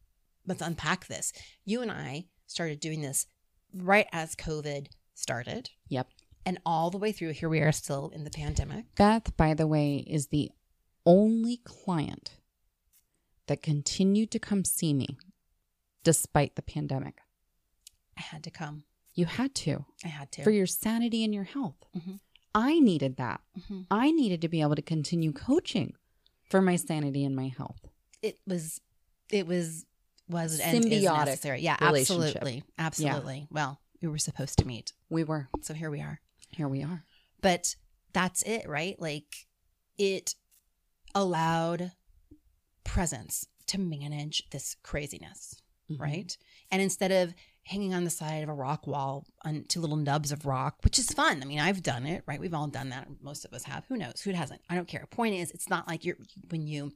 [0.46, 3.26] let's unpack this you and i started doing this
[3.74, 6.10] right as covid started Yep.
[6.46, 9.66] and all the way through here we are still in the pandemic Beth, by the
[9.68, 10.52] way, is the
[11.06, 12.38] only client
[13.48, 15.18] that continued to come see me
[16.06, 17.16] despite the pandemic.
[18.18, 21.44] i had to come You had to i had to for your sanity and your
[21.44, 21.80] health.
[21.96, 22.20] Mhm.
[22.58, 23.42] I needed that.
[23.60, 23.88] Mhm.
[23.92, 25.94] I needed to be able to continue coaching
[26.50, 27.82] for my sanity and my health.
[28.22, 28.80] it was
[29.30, 29.86] it was
[30.30, 31.62] was and Symbiotic necessary.
[31.62, 32.64] Yeah, absolutely.
[32.78, 33.48] Absolutely.
[33.52, 34.94] Well, we were supposed to meet.
[35.10, 35.50] We were.
[35.62, 36.22] So here we are.
[36.50, 37.04] Here we are.
[37.42, 37.76] But
[38.14, 39.00] that's it, right?
[39.00, 39.48] Like
[39.98, 40.36] it
[41.14, 41.92] allowed
[42.84, 46.00] presence to manage this craziness, Mhm.
[46.00, 46.38] right?
[46.72, 50.32] And instead of hanging on the side of a rock wall on two little nubs
[50.32, 51.42] of rock, which is fun.
[51.42, 52.40] I mean, I've done it, right?
[52.40, 53.08] We've all done that.
[53.22, 53.86] Most of us have.
[53.88, 54.22] Who knows?
[54.22, 54.62] Who hasn't?
[54.70, 55.06] I don't care.
[55.08, 56.18] Point is, it's not like you're
[56.50, 56.94] when you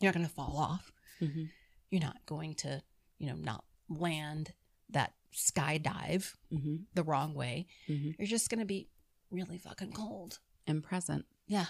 [0.00, 0.90] you're not going to fall off.
[1.20, 1.50] Mhm.
[1.90, 2.82] You're not going to,
[3.18, 4.52] you know, not land
[4.90, 6.86] that skydive Mhm.
[6.94, 7.66] the wrong way.
[7.88, 8.16] Mhm.
[8.18, 8.88] You're just going to be
[9.30, 10.40] really fucking cold.
[10.66, 11.26] And present.
[11.46, 11.66] Yeah.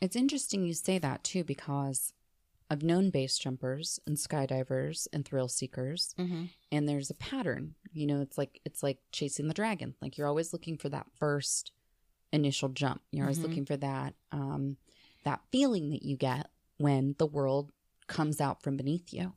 [0.00, 2.12] It's interesting you say that too because
[2.70, 6.44] I've known base jumpers and skydivers and thrill seekers Mm-hmm.
[6.72, 7.74] and there's a pattern.
[7.92, 9.94] You know, it's like it's like chasing the dragon.
[10.02, 11.72] Like you're always looking for that first
[12.32, 13.02] initial jump.
[13.12, 13.42] You're always Mhm.
[13.42, 14.76] looking for that um
[15.24, 17.72] that feeling that you get when the world
[18.06, 19.32] comes out from beneath you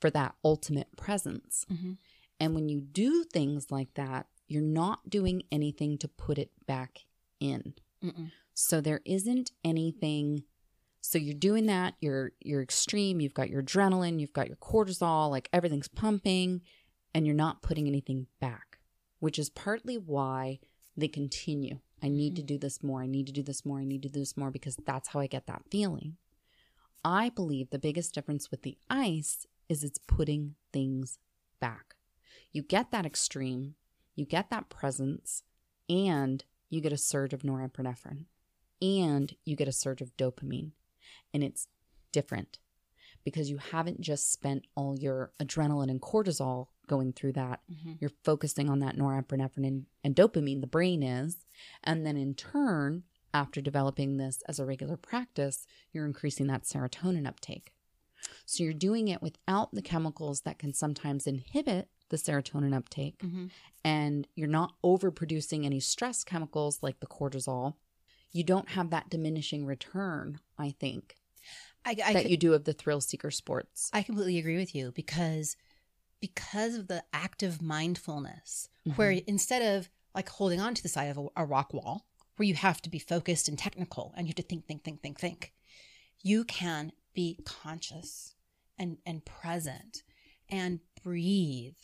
[0.00, 1.64] for that ultimate presence.
[1.70, 1.92] Mm-hmm.
[2.38, 7.06] And when you do things like that, you're not doing anything to put it back
[7.40, 7.74] in.
[8.04, 8.30] Mm-mm.
[8.54, 10.44] So there isn't anything
[11.06, 15.30] so you're doing that, you're you're extreme, you've got your adrenaline, you've got your cortisol,
[15.30, 16.62] like everything's pumping
[17.14, 18.78] and you're not putting anything back,
[19.20, 20.58] which is partly why
[20.96, 21.78] they continue.
[22.02, 22.46] I need to mm-hmm.
[22.46, 23.02] do this more.
[23.02, 23.78] I need to do this more.
[23.78, 26.16] I need to do this more because that's how I get that feeling.
[27.04, 31.18] I believe the biggest difference with the ice is it's putting things
[31.60, 31.94] back.
[32.50, 33.76] You get that extreme,
[34.16, 35.44] you get that presence,
[35.88, 38.24] and you get a surge of norepinephrine,
[38.82, 40.72] and you get a surge of dopamine.
[41.32, 41.68] And it's
[42.12, 42.58] different
[43.24, 47.60] because you haven't just spent all your adrenaline and cortisol going through that.
[47.70, 47.94] Mm-hmm.
[47.98, 51.44] You're focusing on that norepinephrine and, and dopamine, the brain is.
[51.82, 53.02] And then in turn,
[53.34, 57.72] after developing this as a regular practice, you're increasing that serotonin uptake.
[58.44, 63.18] So you're doing it without the chemicals that can sometimes inhibit the serotonin uptake.
[63.18, 63.46] Mm-hmm.
[63.84, 67.74] And you're not overproducing any stress chemicals like the cortisol.
[68.32, 71.16] You don't have that diminishing return, I think,
[71.86, 73.90] I, I, that could- you do of the thrill seeker sports.
[73.92, 75.56] I completely agree with you because
[76.20, 79.28] because of the active mindfulness where mm-hmm.
[79.28, 82.54] instead of like holding on to the side of a, a rock wall where you
[82.54, 85.52] have to be focused and technical and you have to think think think think think
[86.22, 88.34] you can be conscious
[88.78, 90.02] and and present
[90.48, 91.76] and breathe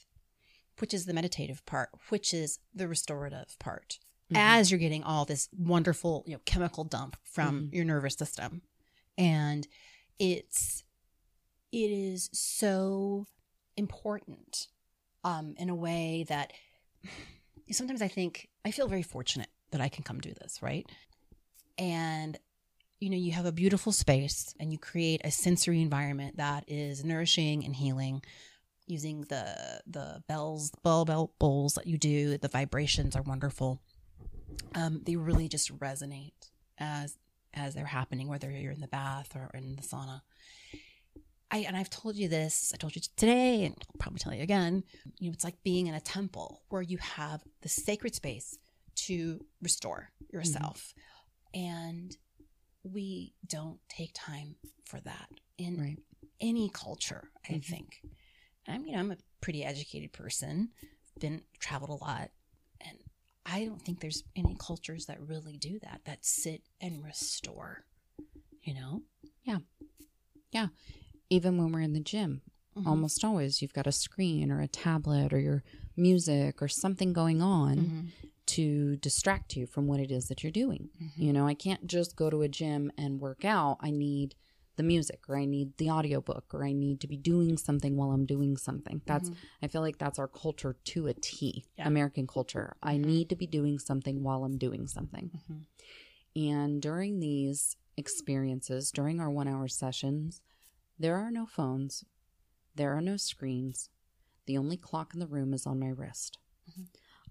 [0.78, 3.98] which is the meditative part which is the restorative part
[4.30, 4.37] Mhm.
[4.37, 7.74] as you're getting all this wonderful you know chemical dump from Mhm.
[7.74, 8.62] your nervous system
[9.18, 9.66] and
[10.18, 10.85] it's
[11.72, 13.26] it is so
[13.76, 14.68] important
[15.24, 16.52] um in a way that
[17.70, 20.87] sometimes i think i feel very fortunate that i can come do this right
[21.78, 22.38] and
[23.00, 27.04] you know you have a beautiful space and you create a sensory environment that is
[27.04, 28.22] nourishing and healing
[28.87, 33.80] using the the bells bell bell bowls that you do the vibrations are wonderful
[34.74, 37.16] um, they really just resonate as
[37.54, 40.22] as they're happening whether you're in the bath or in the sauna
[41.50, 44.42] I, and I've told you this, I told you today, and I'll probably tell you
[44.42, 44.84] again.
[45.18, 48.56] You know, it's like being in a temple where you have the sacred space
[48.94, 50.94] to restore yourself.
[51.52, 52.16] And
[52.82, 55.98] we don't take time for that in Right.
[56.40, 57.64] any culture, I Mhm.
[57.64, 58.02] think.
[58.66, 60.70] I'm, you know, I'm a pretty educated person,
[61.20, 62.30] been traveled a lot,
[63.44, 67.85] I don't think there's any cultures that really do that, that sit and restore,
[68.62, 69.02] you know?
[69.42, 69.59] Yeah.
[70.52, 70.68] Yeah.
[71.31, 72.42] Even when we're in the gym,
[72.76, 72.87] Mhm.
[72.87, 75.62] almost always you've got a screen or a tablet or your
[75.96, 78.09] music or something going on Mhm.
[78.46, 80.90] to distract you from what it is that you're doing.
[81.00, 81.12] Mhm.
[81.18, 83.78] You know, I can't just go to a gym and work out.
[83.81, 84.35] I need
[84.76, 88.11] the music or I need the audiobook or I need to be doing something while
[88.11, 89.02] I'm doing something.
[89.04, 89.37] That's Mhm.
[89.62, 91.64] I feel like that's our culture to a T.
[91.76, 91.87] Yeah.
[91.87, 92.76] American culture.
[92.82, 93.04] I Mhm.
[93.04, 95.30] need to be doing something while I'm doing something.
[95.30, 95.66] Mhm.
[96.35, 100.40] And during these experiences, during our 1-hour sessions,
[100.98, 102.04] there are no phones.
[102.74, 103.90] There are no screens.
[104.46, 106.38] The only clock in the room is on my wrist.
[106.70, 106.88] Mhm.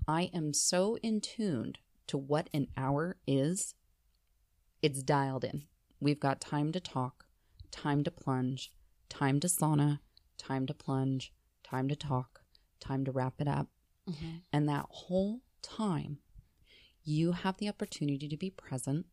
[0.07, 3.73] I am so in tuned to what an hour is.
[4.81, 5.67] It's dialed in.
[5.99, 7.27] We've got time to talk,
[7.71, 8.71] time to plunge,
[9.09, 9.99] time to sauna,
[10.37, 12.41] time to plunge, time to talk,
[12.79, 13.67] time to wrap it up.
[14.07, 14.41] Mhm.
[14.51, 16.19] And that whole time,
[17.03, 19.07] you have the opportunity to be present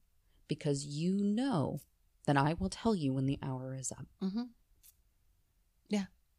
[0.49, 1.81] because you know
[2.25, 4.07] that I will tell you when the hour is up.
[4.21, 4.51] Mhm.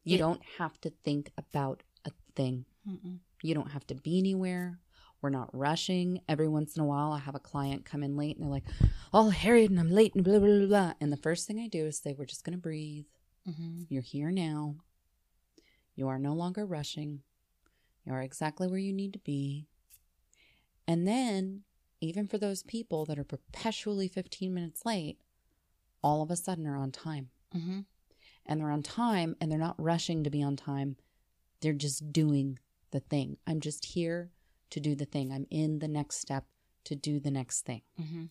[0.06, 0.20] You Yeah.
[0.20, 2.66] don't have to think about a thing.
[2.88, 3.20] Mm-mm.
[3.44, 4.80] You don't have to be anywhere.
[5.22, 6.22] We're not rushing.
[6.30, 8.64] Every once in a while, I have a client come in late and they're like,
[9.12, 10.94] all harried and I'm late and blah, blah, blah, blah.
[11.02, 13.06] And the first thing I do is say, we're just going to breathe.
[13.48, 13.86] Mhm.
[13.90, 14.78] You're here now.
[15.96, 17.22] You are no longer rushing.
[18.06, 19.68] You are exactly where you need to be.
[20.88, 21.64] And then,
[22.02, 25.20] even for those people that are perpetually 15 minutes late,
[26.02, 27.30] all of a sudden are on time.
[27.54, 27.86] Mhm.
[28.46, 30.96] And they're on time and they're not rushing to be on time.
[31.60, 32.58] They're just doing
[32.92, 33.38] the thing.
[33.46, 34.32] I'm just here
[34.72, 35.32] to do the thing.
[35.32, 36.46] I'm in the next step
[36.86, 37.82] to do the next thing.
[38.00, 38.30] Mhm.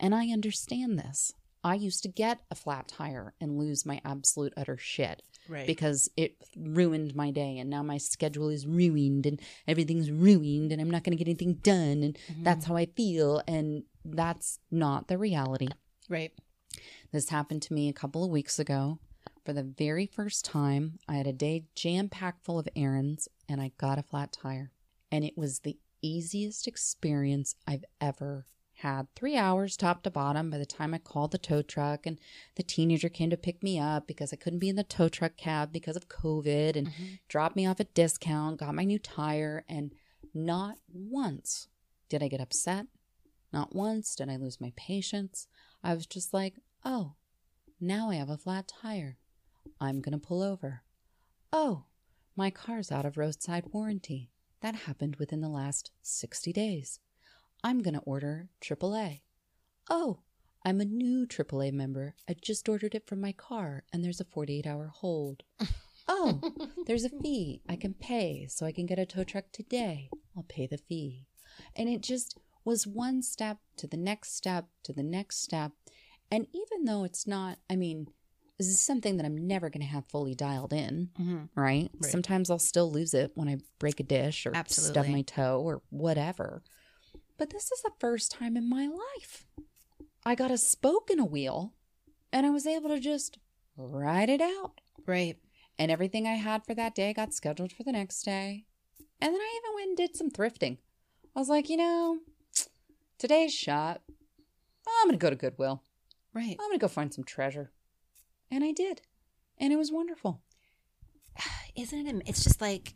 [0.00, 1.32] And I understand this.
[1.64, 5.66] I used to get a flat tire and lose my absolute utter shit Right.
[5.66, 10.80] because it ruined my day and now my schedule is ruined and everything's ruined and
[10.80, 12.44] I'm not going to get anything done and Mhm.
[12.44, 15.68] that's how I feel and that's not the reality.
[16.08, 16.32] right.
[17.10, 18.98] This happened to me a couple of weeks ago.
[19.44, 23.60] For the very first time, I had a day jam packed full of errands and
[23.60, 24.70] I got a flat tire.
[25.10, 30.58] And it was the easiest experience I've ever had three hours top to bottom by
[30.58, 32.16] the time I called the tow truck and
[32.54, 35.36] the teenager came to pick me up because I couldn't be in the tow truck
[35.36, 37.04] cab because of COVID and Mm-hmm.
[37.28, 39.92] dropped me off at discount, got my new tire, and
[40.32, 41.66] not once
[42.08, 42.86] did I get upset.
[43.52, 45.48] Not once did I lose my patience.
[45.82, 47.14] I was just like, oh,
[47.80, 49.18] now I have a flat tire.
[49.80, 50.82] I'm going to pull over.
[51.52, 51.86] Oh,
[52.36, 54.30] my car's out of roadside warranty.
[54.60, 56.98] That happened within the last 60 days.
[57.62, 59.20] I'm going to order AAA.
[59.88, 60.20] Oh,
[60.64, 62.14] I'm a new AAA member.
[62.28, 65.44] I just ordered it from my car and there's a 48 hour hold.
[66.08, 66.40] Oh,
[66.86, 70.10] there's a fee I can pay so I can get a tow truck today.
[70.36, 71.26] I'll pay the fee.
[71.76, 75.72] And it just was one step to the next step to the next step.
[76.30, 78.08] And even though it's not, I mean,
[78.58, 81.48] this is something that I'm never going to have fully dialed in, Mhm.
[81.54, 81.90] right?
[81.94, 82.10] Right.
[82.10, 85.82] Sometimes I'll still lose it when I break a dish or stub my toe or
[85.90, 86.62] whatever.
[87.36, 89.46] But this is the first time in my life
[90.26, 91.72] I got a spoke in a wheel
[92.32, 93.38] and I was able to just
[93.76, 94.80] ride it out.
[95.06, 95.38] Right.
[95.78, 98.66] And everything I had for that day got scheduled for the next day.
[99.20, 100.78] And then I even went and did some thrifting.
[101.36, 102.18] I was like, you know,
[103.18, 104.02] today's shot.
[104.86, 105.82] I'm going to go to Goodwill.
[106.34, 106.56] Right.
[106.58, 107.70] I'm going to go find some treasure.
[108.50, 109.02] And I did.
[109.58, 110.40] And it was wonderful.
[111.76, 112.22] Isn't it?
[112.26, 112.94] It's just like,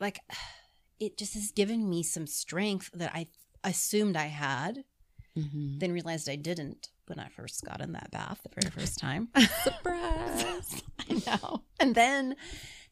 [0.00, 0.20] like,
[1.00, 3.26] it just has given me some strength that I
[3.64, 4.84] assumed I had,
[5.38, 5.78] Mm-hmm.
[5.78, 9.28] then realized I didn't when I first got in that bath the very first time.
[9.62, 10.82] Surprise.
[11.08, 11.62] I know.
[11.78, 12.34] And then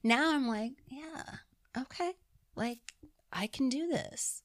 [0.04, 1.24] now I'm like, yeah,
[1.76, 2.12] okay,
[2.54, 2.78] like
[3.32, 4.44] I can do this.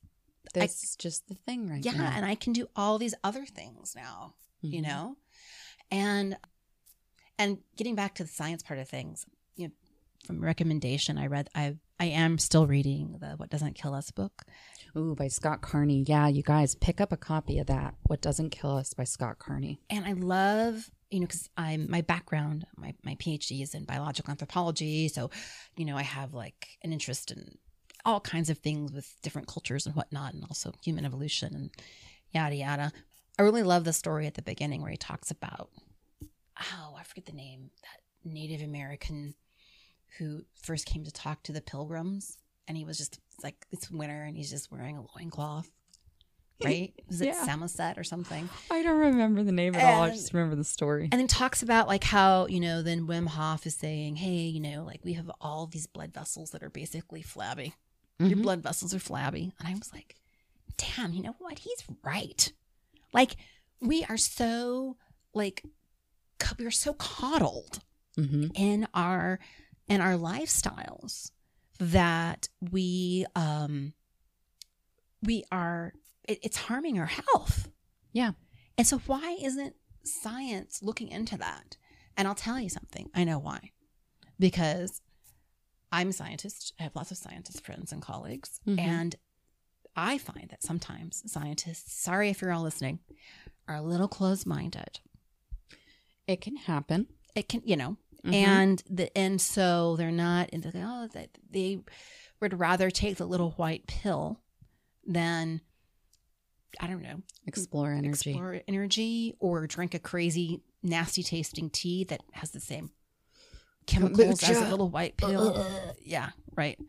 [0.56, 2.12] This is just the thing right yeah, now.
[2.16, 4.34] and I can do all these other things now.
[4.62, 4.88] you Mhm.
[4.88, 5.18] know
[5.92, 6.36] and
[7.40, 9.74] and getting back to the science part of things you know
[10.26, 14.44] from recommendation i read i i am still reading the what doesn't kill us book
[14.96, 16.04] Ooh, by Scott Carney.
[16.08, 17.96] Yeah, you guys pick up a copy of that.
[18.04, 19.80] What Doesn't Kill Us by Scott Carney.
[19.90, 24.30] and i love you know because i'm my background my, my phd is in biological
[24.32, 25.32] anthropology so
[25.78, 27.58] you know i have like an interest in
[28.06, 31.70] all kinds of things with different cultures and whatnot and also human evolution and
[32.32, 32.92] yada yada
[33.40, 35.70] i really love the story at the beginning where he talks about
[36.60, 39.34] oh i forget the name that native american
[40.18, 42.38] who first came to talk to the pilgrims
[42.68, 45.70] and he was just like it's winter and he's just wearing a loincloth
[46.64, 50.04] right was it samoset or something I don't remember the name at all.
[50.04, 51.10] I just remember the story.
[51.12, 54.60] and then talks about like how you know then Wim Hof is saying, hey, you
[54.60, 57.74] know, like we have all these blood vessels that are basically flabby.
[58.20, 58.44] Your Mhm.
[58.44, 60.16] blood vessels are flabby, and I was like,
[60.78, 61.60] damn, you know what?
[61.60, 62.52] He's right.
[63.14, 63.36] Like
[63.82, 64.98] we are so
[65.34, 65.64] like
[66.58, 67.80] we are so coddled
[68.18, 68.52] Mhm.
[68.56, 69.40] in our
[69.88, 71.32] in our lifestyles
[71.80, 73.94] that we um
[75.22, 75.94] we are
[76.28, 77.70] it, it's harming our health.
[78.12, 78.32] Yeah.
[78.78, 81.78] and so why isn't science looking into that?
[82.18, 83.10] And i'll tell you something.
[83.14, 83.72] I know why.
[84.40, 85.02] Because
[85.92, 86.74] i'm a scientist.
[86.80, 88.60] I have lots of scientist friends and colleagues.
[88.68, 88.80] Mhm.
[88.80, 89.16] and
[89.96, 93.00] i find that sometimes scientists sorry if you're all listening
[93.68, 95.00] are a little closed-minded
[96.28, 97.08] It can happen.
[97.36, 98.34] it can you know Mhm.
[98.34, 101.80] and the and so they're not and they're like, oh that they
[102.40, 104.40] would rather take the little white pill
[105.06, 105.60] than
[106.80, 108.32] I don't know explore energy.
[108.32, 112.92] explore energy or drink a crazy nasty tasting tea that has the same
[113.88, 115.94] chemicals as a little white pill.
[116.02, 116.80] yeah, right.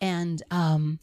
[0.00, 0.98] And um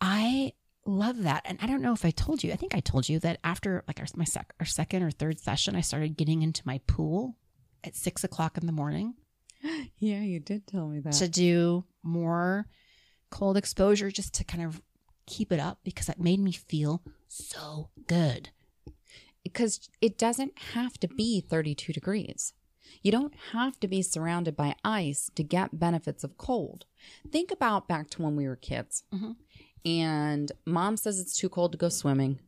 [0.00, 0.52] I
[0.86, 1.42] love that.
[1.44, 2.52] And I don't know if I told you.
[2.52, 5.38] I think I told you that after like our my sec- our second or third
[5.40, 7.36] session, I started getting into my pool
[7.82, 9.14] at six o'clock in the morning
[9.98, 11.12] Yeah, you did tell me that.
[11.14, 12.66] to do more
[13.30, 14.80] cold exposure just to kind of
[15.26, 18.50] keep it up because it made me feel so good.
[19.42, 22.52] because it doesn't have to be 32 degrees.
[23.02, 26.86] You don't have to be surrounded by ice to get benefits of cold.
[27.30, 29.36] Think about back to when we were kids Mhm.
[29.84, 32.38] And mom says it's too cold to go swimming.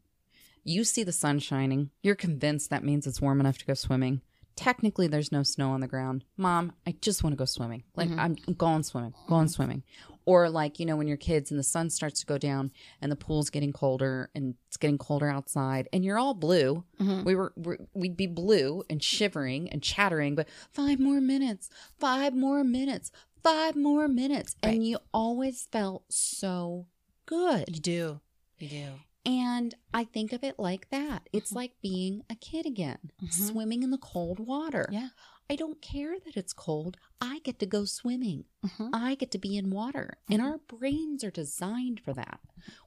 [0.64, 1.90] You see the sun shining.
[2.02, 4.20] You're convinced that means it's warm enough to go swimming.
[4.56, 6.24] Technically, there's no snow on the ground.
[6.36, 7.84] Mom, I just want to go swimming.
[7.94, 8.18] Like, Mhm.
[8.18, 9.82] I'm going swimming, going swimming.
[10.24, 13.12] Or, like, you know, when you're kids and the sun starts to go down and
[13.12, 17.52] the pool's getting colder and it's getting colder outside and you're all blue we were
[17.54, 21.68] we're, we'd be blue and shivering and chattering but five more minutes
[22.00, 23.12] five more minutes
[23.44, 24.74] five more minutes Right.
[24.74, 26.86] and you always felt so
[27.26, 28.20] good You do.
[28.58, 28.86] You do.
[29.24, 31.56] and i think of it like that it's Mhm.
[31.56, 33.32] like being a kid again Mhm.
[33.32, 35.08] swimming in the cold water Yeah.
[35.48, 36.96] I don't care that it's cold.
[37.20, 38.46] I get to go swimming.
[38.64, 38.90] Mhm.
[38.92, 40.18] I get to be in water.
[40.28, 40.44] And Mhm.
[40.44, 42.40] our brains are designed for that.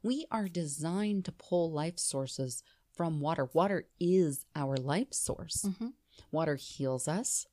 [0.04, 2.62] We are designed to pull life sources
[2.92, 3.46] from water.
[3.54, 5.62] Water is our life source.
[5.64, 5.94] Mhm.
[6.34, 7.48] Water heals us,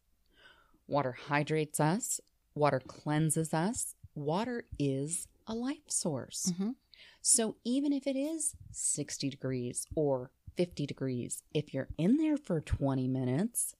[0.89, 2.21] water hydrates us,
[2.57, 3.95] water cleanses us.
[4.17, 6.53] Water is a life source.
[6.53, 6.77] Mhm.
[7.23, 12.61] So even if it is 60 degrees or 50 degrees, if you're in there for
[12.61, 13.75] 20 minutes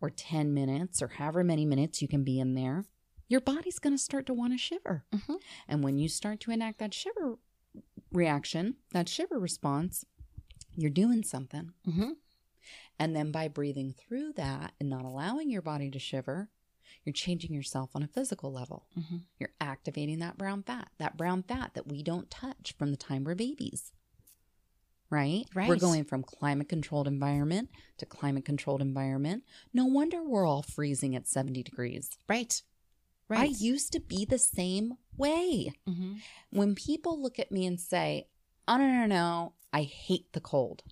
[0.00, 2.86] or 10 minutes or however many minutes you can be in there,
[3.28, 5.04] your body's going to start to want to shiver.
[5.12, 5.40] Mhm.
[5.68, 7.38] And when you start to enact that shiver
[8.12, 10.04] reaction, that shiver response,
[10.76, 11.72] you're doing something.
[11.86, 12.16] Mhm.
[12.98, 16.50] And then by breathing through that and not allowing your body to shiver,
[17.04, 18.86] you're changing yourself on a physical level.
[18.96, 19.24] Mhm.
[19.38, 23.24] You're activating that brown fat, that brown fat that we don't touch from the time
[23.24, 23.92] we're babies.
[25.10, 25.44] Right?
[25.54, 25.68] right?
[25.68, 29.44] We're going from climate controlled environment to climate controlled environment.
[29.72, 32.10] No wonder we're all freezing at 70 degrees.
[32.28, 32.60] Right.
[33.28, 33.40] Right.
[33.40, 35.72] I used to be the same way.
[35.86, 36.20] Mhm.
[36.50, 38.28] When people look at me and say,
[38.66, 40.82] Oh, no, no, no, I hate the cold.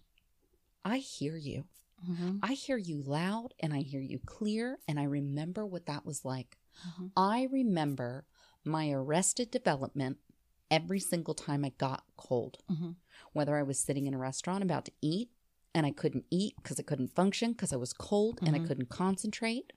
[0.84, 1.64] I hear you.
[2.02, 2.42] Mhm.
[2.42, 4.80] I hear you loud and I hear you clear.
[4.88, 6.58] And I remember what that was like.
[6.84, 7.12] Mhm.
[7.16, 8.26] I remember
[8.64, 10.18] my arrested development
[10.70, 12.58] every single time I got cold.
[12.68, 12.96] Mhm.
[13.32, 15.30] Whether I was sitting in a restaurant about to eat
[15.74, 18.66] and I couldn't eat because I couldn't function because I was cold and I Mhm.
[18.66, 19.72] couldn't concentrate,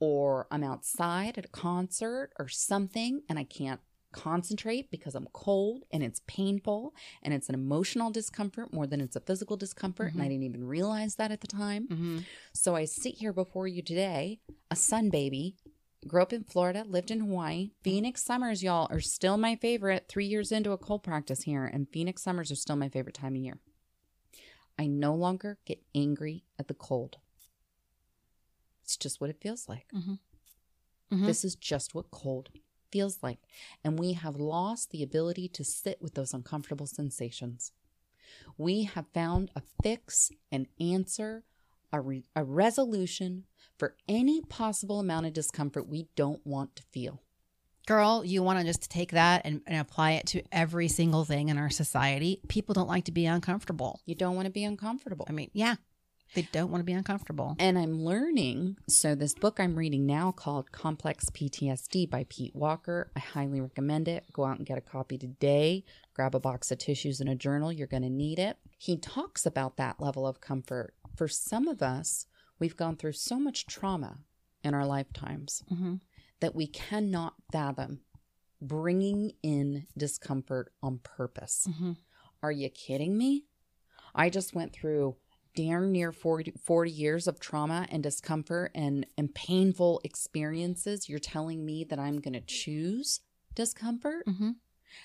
[0.00, 3.80] or I'm outside at a concert or something and I can't
[4.12, 9.16] concentrate because I'm cold and it's painful and it's an emotional discomfort more than it's
[9.16, 10.12] a physical discomfort.
[10.12, 10.28] And I Mhm.
[10.30, 11.88] didn't even realize that at the time.
[11.88, 12.24] Mhm.
[12.52, 14.40] So I sit here before you today,
[14.70, 15.56] a sun baby,
[16.06, 17.72] grew up in Florida, lived in Hawaii.
[17.82, 20.08] Phoenix summers, y'all, are still my favorite.
[20.08, 23.34] Three years into a cold practice here, and Phoenix summers are still my favorite time
[23.36, 23.60] of year.
[24.78, 27.18] I no longer get angry at the cold.
[28.82, 29.88] It's just what it feels like.
[29.92, 30.18] Mhm.
[31.10, 32.50] This is just what cold
[32.90, 33.38] feels like.
[33.84, 37.72] And we have lost the ability to sit with those uncomfortable sensations.
[38.56, 41.44] We have found a fix, an answer,
[41.92, 43.44] a, re- a resolution
[43.78, 47.22] for any possible amount of discomfort we don't want to feel.
[47.86, 51.48] Girl, you want to just take that and, and apply it to every single thing
[51.48, 52.40] in our society.
[52.46, 54.00] People don't like to be uncomfortable.
[54.04, 55.26] You don't want to be uncomfortable.
[55.28, 55.76] I mean, yeah,
[56.34, 57.56] they don't want to be uncomfortable.
[57.58, 58.76] And I'm learning.
[58.88, 64.06] So, this book I'm reading now called Complex PTSD by Pete Walker, I highly recommend
[64.08, 64.24] it.
[64.32, 65.84] Go out and get a copy today.
[66.14, 67.72] Grab a box of tissues and a journal.
[67.72, 68.58] You're going to need it.
[68.78, 70.94] He talks about that level of comfort.
[71.16, 72.26] For some of us,
[72.58, 74.18] we've gone through so much trauma
[74.62, 75.94] in our lifetimes Mm-hmm.
[76.40, 78.00] that we cannot fathom
[78.62, 81.66] bringing in discomfort on purpose.
[81.68, 81.92] Mm-hmm.
[82.42, 83.44] Are you kidding me?
[84.14, 85.16] I just went through
[85.54, 91.08] damn near 40, 40 years of trauma and discomfort and, and painful experiences.
[91.08, 93.20] You're telling me that I'm going to choose
[93.54, 94.50] discomfort Mm-hmm.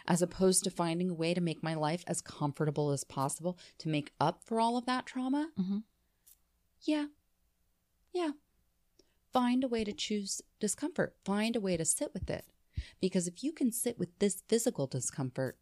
[0.07, 3.89] as opposed to finding a way to make my life as comfortable as possible to
[3.89, 5.49] make up for all of that trauma?
[5.59, 5.83] Mhm.
[6.81, 7.05] Yeah.
[8.13, 8.31] Yeah.
[9.33, 11.15] Find a way to choose discomfort.
[11.25, 12.45] Find a way to sit with it.
[13.01, 15.57] Because if you can sit with this physical discomfort,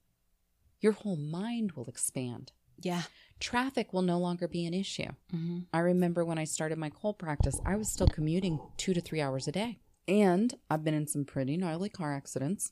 [0.79, 2.51] your whole mind will expand.
[2.79, 3.03] Yeah.
[3.43, 5.09] Traffic will no longer be an issue.
[5.35, 5.59] Mm-hmm.
[5.73, 9.19] I remember when I started my cold practice, I was still commuting two to three
[9.19, 9.79] hours a day.
[10.07, 12.71] And I've been in some pretty gnarly car accidents.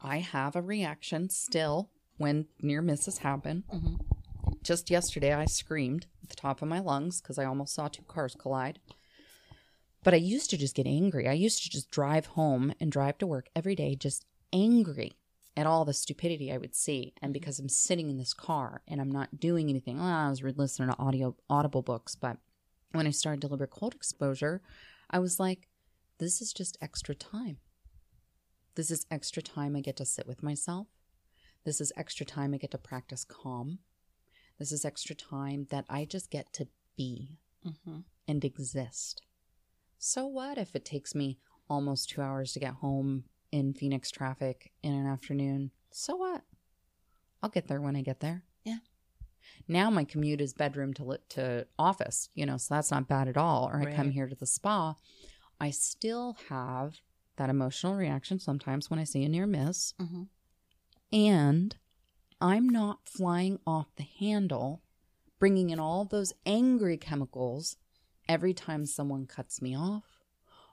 [0.00, 3.64] I have a reaction still when near misses happen.
[3.74, 3.94] Mm-hmm.
[4.62, 8.04] Just yesterday, I screamed at the top of my lungs because I almost saw two
[8.06, 8.78] cars collide.
[10.04, 11.28] But I used to just get angry.
[11.28, 15.16] I used to just drive home and drive to work every day, just angry
[15.56, 17.14] at all the stupidity I would see.
[17.22, 20.42] And because I'm sitting in this car and I'm not doing anything, well, I was
[20.42, 22.16] listening to audio audible books.
[22.16, 22.38] But
[22.92, 24.62] when I started deliberate cold exposure,
[25.10, 25.68] I was like,
[26.18, 27.58] this is just extra time.
[28.74, 30.88] This is extra time I get to sit with myself.
[31.64, 33.78] This is extra time I get to practice calm.
[34.58, 38.00] This is extra time that I just get to be Mm-hmm.
[38.28, 39.22] and exist.
[39.98, 43.24] So what if it takes me almost two hours to get home
[43.54, 45.70] in Phoenix traffic in an afternoon?
[45.90, 46.42] So what?
[47.42, 48.42] I'll get there when I get there.
[48.64, 48.78] Yeah.
[49.68, 53.28] Now my commute is bedroom to li- to office, you know, so that's not bad
[53.28, 53.70] at all.
[53.72, 54.94] Or I come here to the spa.
[55.60, 56.96] I still have
[57.36, 60.22] that emotional reaction sometimes when I see a near miss Mm-hmm.
[61.12, 61.76] and
[62.40, 64.82] I'm not flying off the handle,
[65.38, 67.76] bringing in all those angry chemicals
[68.28, 70.04] every time someone cuts me off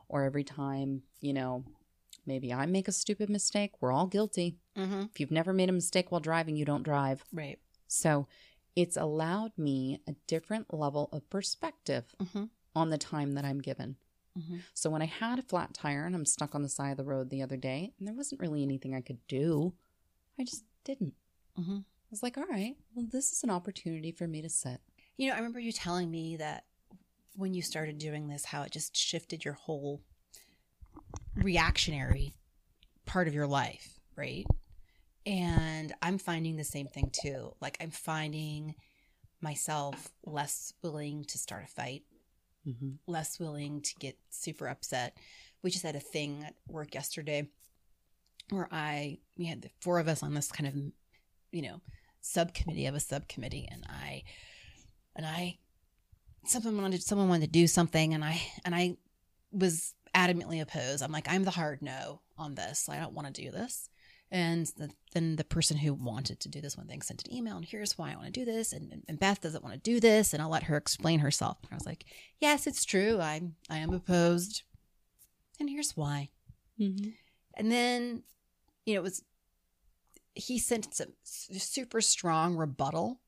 [0.10, 1.64] or every time, you know,
[2.26, 3.72] maybe I make a stupid mistake.
[3.82, 4.58] We're all guilty.
[4.78, 5.02] Mm-hmm.
[5.12, 7.24] If you've never made a mistake while driving, you don't drive.
[7.34, 7.60] Right.
[7.88, 8.28] So
[8.76, 12.46] it's allowed me a different level of perspective Mm-hmm.
[12.76, 13.98] on the time that I'm given.
[14.40, 14.58] Mm-hmm.
[14.74, 17.04] So when I had a flat tire and I'm stuck on the side of the
[17.04, 19.74] road the other day, and there wasn't really anything I could do,
[20.40, 21.16] I just didn't.
[21.60, 21.78] Mm-hmm.
[21.80, 24.80] I was like, all right, well, this is an opportunity for me to sit.
[25.18, 26.64] You know, I remember you telling me that
[27.36, 30.02] when you started doing this, how it just shifted your whole
[31.36, 32.34] reactionary
[33.06, 34.46] part of your life, right?
[35.26, 37.54] And I'm finding the same thing too.
[37.62, 38.76] Like, I'm finding
[39.42, 42.04] myself less willing to start a fight,
[42.68, 42.90] Mm-hmm.
[43.08, 45.18] less willing to get super upset.
[45.64, 47.50] We just had a thing at work yesterday
[48.52, 50.76] where I, we had the four of us on this kind of,
[51.52, 51.82] you know,
[52.20, 54.22] subcommittee of a subcommittee, and I,
[55.16, 55.58] and I,
[56.46, 58.98] someone wanted, someone wanted to do something, and I, and I
[59.52, 61.04] was adamantly opposed.
[61.04, 62.90] I'm like, I'm the hard no on this.
[62.90, 63.90] I don't want to do this.
[64.34, 67.58] And the, then the person who wanted to do this one thing sent an email,
[67.58, 68.72] and here's why I want to do this.
[68.72, 71.58] And, and Beth doesn't want to do this, and I'll let her explain herself.
[71.64, 72.06] And I was like,
[72.40, 73.20] yes, it's true.
[73.20, 74.64] I'm I am opposed,
[75.60, 76.30] and here's why.
[76.80, 77.10] Mm-hmm.
[77.56, 78.24] And then,
[78.86, 79.22] you know, it was
[80.34, 83.20] he sent some super strong rebuttal,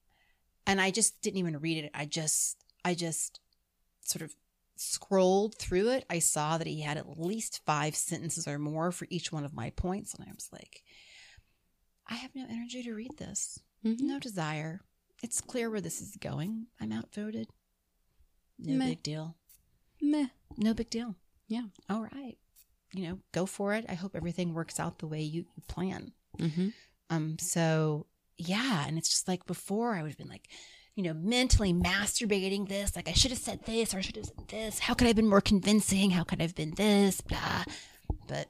[0.66, 1.92] and I just didn't even read it.
[1.94, 3.42] I just I just
[4.06, 4.36] sort of
[4.76, 6.06] scrolled through it.
[6.10, 9.54] I saw that he had at least five sentences or more for each one of
[9.54, 10.84] my points, and I was like,
[12.08, 13.60] I have no energy to read this.
[13.86, 14.08] Mm-hmm.
[14.08, 14.82] No desire.
[15.22, 16.68] It's clear where this is going.
[16.82, 17.48] I'm outvoted.
[18.60, 18.90] No Meh.
[18.90, 19.36] big deal.
[20.02, 20.28] Meh.
[20.58, 21.16] No big deal.
[21.48, 21.64] Yeah.
[21.90, 22.38] All right.
[22.94, 23.86] You know, go for it.
[23.90, 26.12] I hope everything works out the way you, you plan.
[26.40, 26.70] Mm-hmm.
[27.10, 28.06] Um, so
[28.38, 30.48] yeah, and it's just like before I would have been like,
[30.96, 34.26] you know, mentally masturbating this, like I should have said this or I should have
[34.26, 34.80] said this.
[34.80, 36.12] How could I have been more convincing?
[36.12, 37.22] How could I have been this?
[37.22, 37.64] Blah.
[38.28, 38.48] But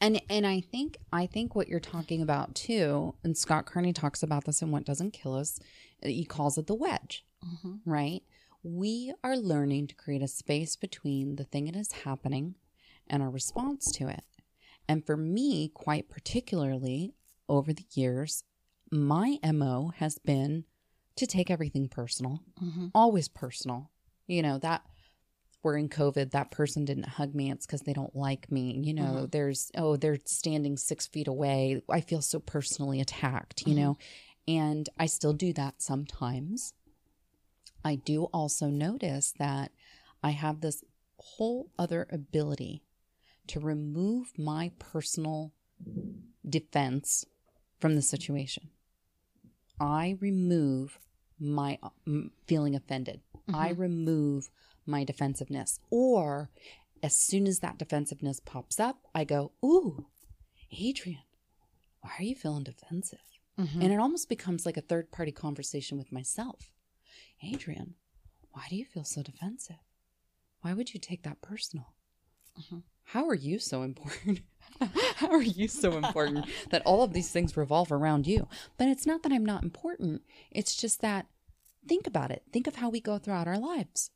[0.00, 4.22] And and I think I think what you're talking about too, and Scott Carney talks
[4.22, 5.60] about this in What Doesn't Kill Us.
[6.02, 7.24] He calls it the wedge.
[7.44, 7.80] mhm.
[7.84, 8.22] right?
[8.62, 12.56] We are learning to create a space between the thing that is happening
[13.06, 14.24] and our response to it.
[14.88, 17.14] And for me, quite particularly
[17.48, 18.42] over the years,
[18.90, 20.64] my MO has been
[21.16, 22.90] to take everything personal, Mhm.
[22.94, 23.90] always personal.
[24.26, 24.84] You know, that
[25.62, 28.78] we're in COVID, that person didn't hug me, it's because they don't like me.
[28.82, 29.30] You know, Mhm.
[29.32, 31.82] there's, oh, they're standing six feet away.
[31.88, 33.76] I feel so personally attacked, you Mhm.
[33.76, 33.98] know,
[34.46, 36.74] and I still do that sometimes.
[37.84, 39.72] I do also notice that
[40.22, 40.84] I have this
[41.18, 42.82] whole other ability
[43.48, 45.52] to remove my personal
[46.48, 47.24] defense
[47.78, 48.70] from the situation.
[49.80, 50.98] I remove
[51.38, 53.20] my mm, feeling offended.
[53.52, 53.78] I Mhm.
[53.78, 54.50] remove
[54.86, 55.78] my defensiveness.
[55.90, 56.50] Or
[57.02, 60.06] as soon as that defensiveness pops up, I go, Ooh,
[60.72, 61.22] Adrienne,
[62.00, 63.20] why are you feeling defensive?
[63.58, 63.82] Mhm.
[63.82, 66.72] And it almost becomes like a third party conversation with myself.
[67.44, 67.94] Adrienne,
[68.50, 69.76] why do you feel so defensive?
[70.62, 71.94] Why would you take that personal?
[72.58, 72.82] Mhm.
[73.10, 74.40] How are you so important?
[75.16, 78.48] How are you so important that all of these things revolve around you?
[78.76, 80.22] But it's not that I'm not important.
[80.50, 81.26] It's just that
[81.88, 82.42] think about it.
[82.52, 84.10] Think of how we go throughout our lives.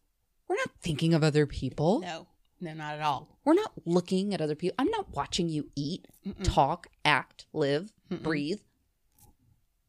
[0.49, 2.01] We're not thinking of other people.
[2.01, 2.27] no,
[2.61, 3.39] no, not at all.
[3.45, 4.75] We're not looking at other people.
[4.79, 6.43] I'm not watching you eat, Mm-mm.
[6.43, 8.23] talk, act, live, Mm-mm.
[8.23, 8.61] breathe.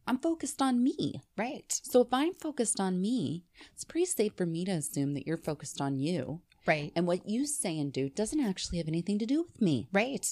[0.07, 1.21] I'm focused on me.
[1.37, 3.43] Right, So if I'm focused on me,
[3.73, 6.41] it's pretty safe for me to assume that you're focused on you.
[6.65, 6.91] Right.
[6.95, 9.87] And what you say and do doesn't actually have anything to do with me.
[9.91, 10.27] Right.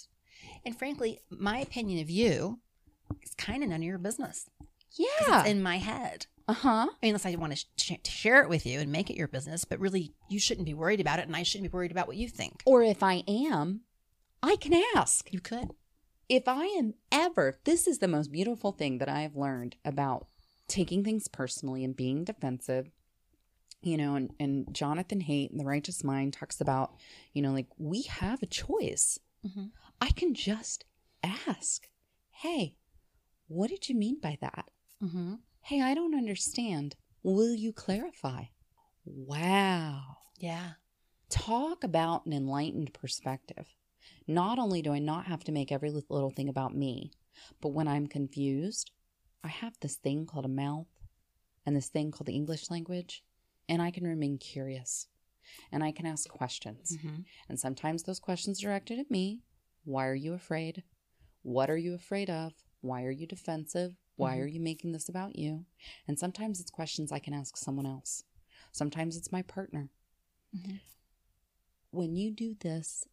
[0.66, 2.60] And frankly, my opinion of you
[3.24, 4.50] is kind of none of your business.
[4.94, 5.42] Yeah.
[5.42, 6.28] It's in my head.
[6.48, 6.88] Uh huh.
[6.90, 9.18] I mean, unless I want to, sh- to share it with you and make it
[9.18, 11.92] your business, but really, you shouldn't be worried about it, and I shouldn't be worried
[11.92, 12.64] about what you think.
[12.66, 13.82] Or if I am,
[14.42, 15.32] I can ask.
[15.32, 15.70] You could.
[16.28, 20.28] If I am ever, this is the most beautiful thing that I have learned about
[20.68, 22.90] taking things personally and being defensive.
[23.82, 26.96] You know, and, and Jonathan Haidt in The Righteous Mind talks about,
[27.34, 29.20] you know, like we have a choice.
[29.46, 29.72] Mhm.
[30.02, 30.84] I can just
[31.24, 31.88] ask,
[32.32, 32.76] hey,
[33.48, 34.70] what did you mean by that?
[35.02, 35.36] Mm-hmm.
[35.62, 36.96] Hey, I don't understand.
[37.24, 38.46] Will you clarify?
[39.06, 40.18] Wow.
[40.38, 40.72] Yeah.
[41.30, 43.76] Talk about an enlightened perspective.
[44.28, 47.12] Not only do I not have to make every little thing about me,
[47.62, 48.92] but when I'm confused,
[49.44, 50.88] I have this thing called a mouth
[51.66, 53.24] and this thing called the English language,
[53.70, 55.08] and I can remain curious
[55.72, 56.98] and I can ask questions.
[56.98, 57.22] Mm-hmm.
[57.48, 59.42] And sometimes those questions are directed at me.
[59.86, 60.84] Why are you afraid?
[61.44, 62.54] What are you afraid of?
[62.82, 63.96] Why are you defensive?
[64.16, 64.42] Why Mhm.
[64.42, 65.66] are you making this about you?
[66.08, 68.24] And sometimes it's questions I can ask someone else.
[68.74, 69.90] Sometimes it's my partner.
[70.56, 70.82] Mhm.
[71.92, 73.06] When you do this,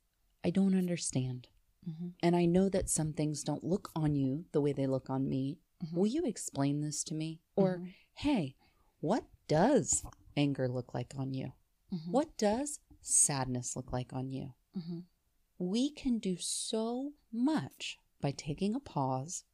[0.44, 1.48] I don't understand.
[1.88, 2.08] Mm-hmm.
[2.20, 5.28] And I know that some things don't look on you the way they look on
[5.28, 5.58] me.
[5.84, 5.92] Mhm.
[5.94, 7.40] Will you explain this to me?
[7.54, 7.94] Or, Mhm.
[8.14, 8.56] hey,
[9.00, 10.02] what does
[10.36, 11.52] anger look like on you?
[11.92, 12.10] Mhm.
[12.10, 14.54] What does sadness look like on you?
[14.76, 15.00] Mm-hmm.
[15.58, 19.44] We can do so much by taking a pause,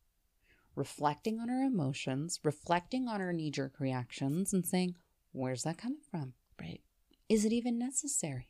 [0.74, 4.97] reflecting on our emotions, reflecting on our knee jerk reactions, and saying,
[5.33, 6.35] Where's that coming from?
[6.61, 6.83] Right.
[7.28, 8.49] Is it even necessary?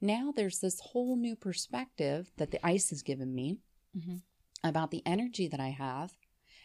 [0.00, 3.60] Now there's this whole new perspective that the ice has given me
[3.96, 4.16] Mm-hmm.
[4.62, 6.12] about the energy that I have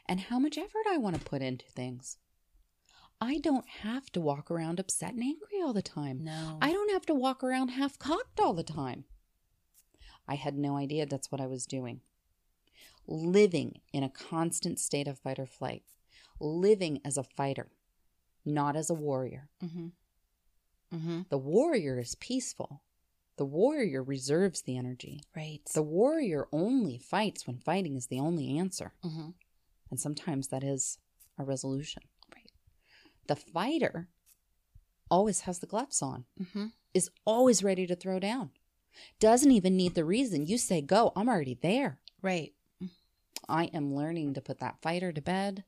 [0.06, 2.18] and how much effort I want to put into things.
[3.24, 6.24] I don't have to walk around upset and angry all the time.
[6.24, 6.58] No.
[6.60, 9.06] I don't have to walk around half cocked all the time.
[10.28, 12.02] I had no idea that's what I was doing.
[13.08, 15.84] Living in a constant state of fight or flight,
[16.40, 17.68] living as a fighter,
[18.44, 19.50] not as a warrior.
[19.64, 19.88] Mm-hmm.
[20.96, 21.22] Mm-hmm.
[21.30, 22.82] The warrior is peaceful.
[23.38, 25.22] The warrior reserves the energy.
[25.36, 25.62] Right.
[25.74, 28.94] The warrior only fights when fighting is the only answer.
[29.06, 29.30] mm-hmm.
[29.90, 30.98] And sometimes that is
[31.38, 32.04] a resolution.
[33.28, 34.08] The fighter
[35.10, 36.68] always has the gloves on, Mm-hmm.
[36.94, 38.52] is always ready to throw down,
[39.20, 40.46] doesn't even need the reason.
[40.46, 42.00] You say go, I'm already there.
[42.22, 42.54] Right.
[43.50, 45.64] I am learning to put that fighter to bed,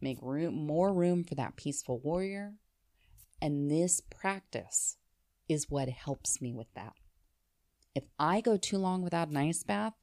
[0.00, 2.54] make room, more room for that peaceful warrior.
[3.42, 4.96] And this practice
[5.48, 6.92] is what helps me with that.
[7.94, 9.94] If I go too long without an ice bath,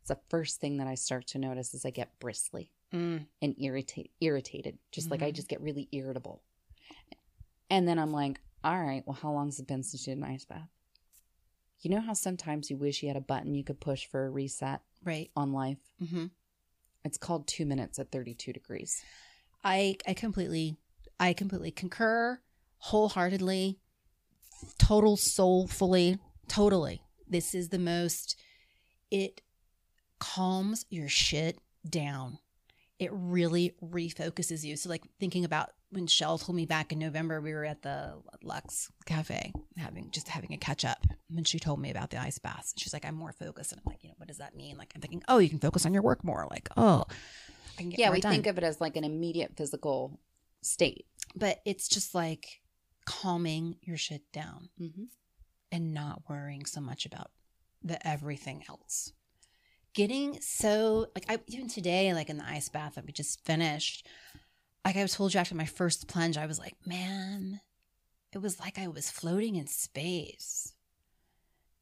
[0.00, 3.26] it's the first thing that I start to notice is I get bristly Mm.
[3.42, 4.78] and irritate irritated.
[4.92, 5.34] Just like I Mhm.
[5.34, 6.42] just get really irritable.
[7.68, 10.22] And then I'm like, all right, well, how long has it been since you did
[10.22, 10.68] an ice bath?
[11.80, 14.30] You know how sometimes you wish you had a button you could push for a
[14.30, 15.30] reset Right.
[15.36, 15.78] on life?
[16.00, 16.26] Mm-hmm.
[17.04, 19.02] It's called two minutes at 32 degrees.
[19.64, 20.76] I I completely
[21.18, 22.40] I completely concur
[22.78, 23.78] wholeheartedly,
[24.78, 26.18] total soulfully,
[26.48, 27.02] totally.
[27.26, 28.36] This is the most
[29.10, 29.42] it
[30.18, 31.58] calms your shit
[31.88, 32.38] down.
[32.98, 34.76] It really refocuses you.
[34.76, 38.14] So like thinking about when Shell told me back in November we were at the
[38.42, 42.38] Lux Cafe having just having a catch up and she told me about the ice
[42.38, 42.72] baths.
[42.76, 43.72] She's like, I'm more focused.
[43.72, 44.76] And I'm like, you know, what does that mean?
[44.78, 46.46] Like I'm thinking, oh, you can focus on your work more.
[46.50, 47.04] Like, oh,
[47.78, 50.18] I can get yeah, we done think of it as like an immediate physical
[50.62, 51.06] state.
[51.34, 52.60] but it's just like
[53.04, 55.04] calming your shit down Mm-hmm.
[55.70, 57.30] and not worrying so much about
[57.82, 59.12] the everything else.
[59.96, 64.06] Getting so like I even today, like in the ice bath that we just finished,
[64.84, 67.60] like I told you after my first plunge, I was like, man,
[68.34, 70.74] it was like I was floating in space.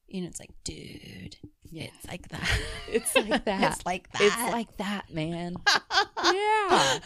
[0.07, 1.35] You know, it's like, dude,
[1.69, 1.83] Yeah.
[1.93, 2.49] it's like that.
[2.87, 3.73] It's like that.
[3.73, 4.21] it's like that.
[4.21, 5.55] It's like that, man.
[6.23, 6.99] yeah.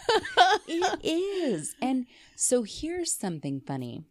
[0.68, 1.76] It is.
[1.82, 2.06] And
[2.36, 4.04] so here's something funny.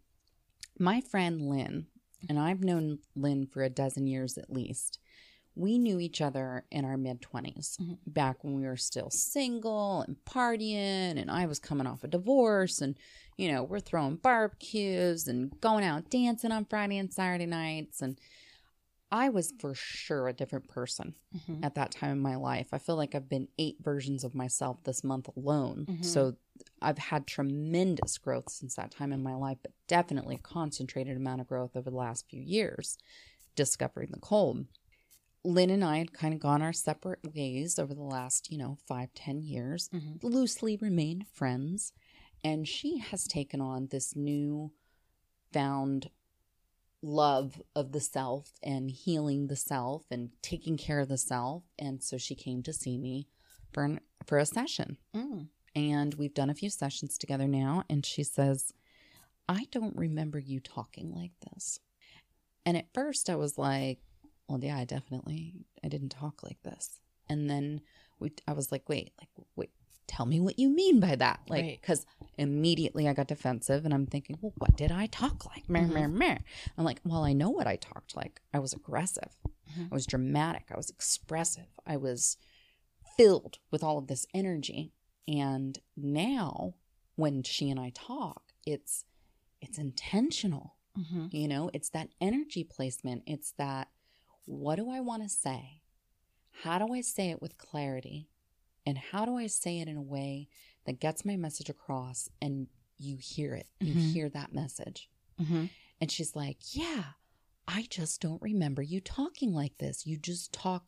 [0.80, 1.86] My friend Lynn,
[2.28, 4.98] and I've known Lynn for a dozen years at least,
[5.58, 7.98] we knew each other in our mid 20s, Mhm.
[8.06, 12.80] back when we were still single and partying, and I was coming off a divorce,
[12.80, 12.96] and,
[13.36, 18.00] you know, we're throwing barbecues and going out dancing on Friday and Saturday nights.
[18.00, 18.18] And
[19.10, 21.64] I was for sure a different person Mhm.
[21.64, 22.68] at that time in my life.
[22.72, 25.86] I feel like I've been eight versions of myself this month alone.
[25.86, 26.04] Mhm.
[26.04, 26.36] So
[26.82, 31.40] I've had tremendous growth since that time in my life, but definitely a concentrated amount
[31.40, 32.98] of growth over the last few years,
[33.54, 34.66] discovering the cold.
[35.48, 38.76] Lynn and I had kind of gone our separate ways over the last, you know,
[38.86, 40.22] five, ten years, Mhm.
[40.22, 41.94] loosely remained friends.
[42.44, 44.72] And she has taken on this new
[45.50, 46.10] found
[47.00, 51.64] love of the self and healing the self and taking care of the self.
[51.78, 53.28] And so she came to see me
[53.72, 54.98] for an, for a session.
[55.14, 55.48] Mm.
[55.74, 57.84] And we've done a few sessions together now.
[57.88, 58.74] And she says,
[59.48, 61.80] I don't remember you talking like this.
[62.66, 64.02] And at first I was like,
[64.48, 67.00] well, yeah, I definitely, I didn't talk like this.
[67.28, 67.82] And then
[68.18, 69.70] we, I was like, wait, like, wait,
[70.06, 71.40] tell me what you mean by that.
[71.48, 71.78] Like, Right.
[71.80, 72.06] because
[72.38, 75.68] immediately I got defensive and I'm thinking, well, what did I talk like?
[75.68, 75.92] Meh, Mhm.
[75.92, 76.38] meh, meh.
[76.78, 78.40] I'm like, well, I know what I talked like.
[78.54, 79.36] I was aggressive.
[79.70, 79.88] Mhm.
[79.92, 80.66] I was dramatic.
[80.72, 81.66] I was expressive.
[81.86, 82.38] I was
[83.16, 84.92] filled with all of this energy.
[85.26, 86.74] And now
[87.16, 89.04] when she and I talk, it's
[89.60, 90.76] it's intentional.
[90.96, 91.32] Mhm.
[91.34, 93.24] You know, it's that energy placement.
[93.26, 93.88] It's that
[94.48, 95.82] what do I want to say?
[96.62, 98.28] How do I say it with clarity?
[98.86, 100.48] And how do I say it in a way
[100.86, 103.68] that gets my message across and you hear it?
[103.80, 104.12] You Mhm.
[104.12, 105.10] hear that message.
[105.38, 105.68] Mhm.
[106.00, 107.12] And she's like, Yeah,
[107.66, 110.06] I just don't remember you talking like this.
[110.06, 110.86] You just talk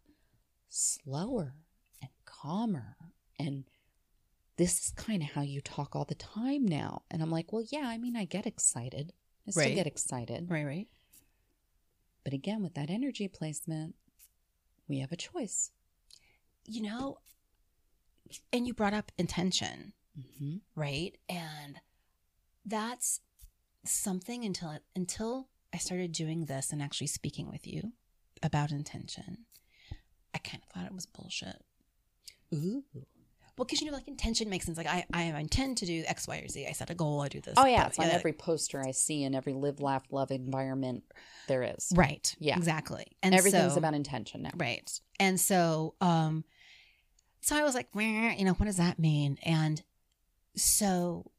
[0.69, 1.55] slower
[2.01, 2.97] and calmer.
[3.39, 3.65] And
[4.57, 7.03] this is kind of how you talk all the time now.
[7.11, 9.13] And I'm like, Well, yeah, I mean, I get excited.
[9.47, 9.75] I still Right.
[9.75, 10.51] get excited.
[10.51, 10.89] Right, right.
[12.25, 13.95] But again, with that energy placement,
[14.89, 15.71] we have a choice.
[16.67, 17.19] You know,
[18.53, 20.57] and you brought up intention, Mm-hmm.
[20.75, 21.17] right?
[21.29, 21.81] And
[22.67, 23.21] that's
[23.85, 27.93] something until until I started doing this and actually speaking with you
[28.43, 29.47] about intention,
[30.35, 31.63] I kind of thought it was bullshit.
[32.53, 32.85] Ooh.
[33.61, 34.79] Well, because you know, like intention makes sense.
[34.79, 36.67] Like I, I intend to do X, Y, or Z.
[36.67, 37.21] I set a goal.
[37.21, 37.53] I do this.
[37.59, 41.05] Oh yeah, but- it's on every poster I see in every live, laugh, love environment
[41.47, 41.93] there is.
[41.95, 42.35] right.
[42.39, 42.57] Yeah.
[42.57, 43.09] exactly.
[43.23, 44.53] And Everything's so- about intention now.
[44.57, 44.91] right.
[45.19, 46.45] And so, um,
[47.43, 49.37] so I was like, you know, what does that mean?
[49.43, 49.83] And
[50.57, 51.31] so,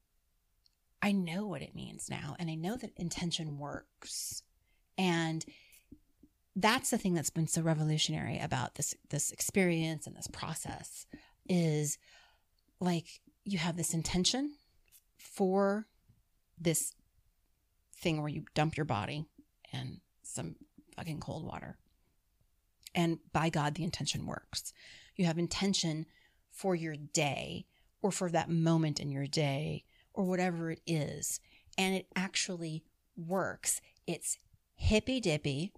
[1.02, 4.44] I know what it means now, and I know that intention works,
[4.96, 5.44] and
[6.54, 11.04] that's the thing that's been so revolutionary about this this experience and this process
[11.48, 11.98] is
[12.80, 14.54] like you have this intention
[15.16, 15.86] for
[16.58, 16.94] this
[17.96, 19.26] thing where you dump your body
[19.72, 20.56] in some
[20.96, 21.78] fucking cold water.
[22.94, 24.72] And by God, the intention works.
[25.16, 26.06] You have intention
[26.50, 27.66] for your day
[28.02, 31.40] or for that moment in your day or whatever it is.
[31.78, 32.84] And it actually
[33.16, 33.80] works.
[34.06, 34.38] It's
[34.74, 35.72] hippy dippy.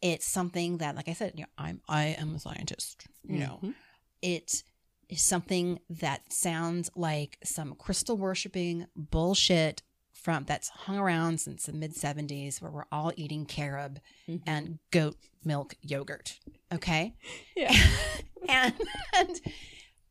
[0.00, 3.06] It's something that, like I said, you know, I'm I am a scientist.
[3.24, 3.74] You know, Mhm.
[4.20, 4.62] it
[5.08, 9.82] is something that sounds like some crystal worshiping bullshit
[10.12, 13.98] from that's hung around since the mid 70s where we're all eating carob
[14.28, 14.42] Mhm.
[14.46, 16.38] and goat milk yogurt
[16.72, 17.14] okay?
[17.56, 17.74] Yeah.
[18.48, 18.74] and,
[19.14, 19.40] and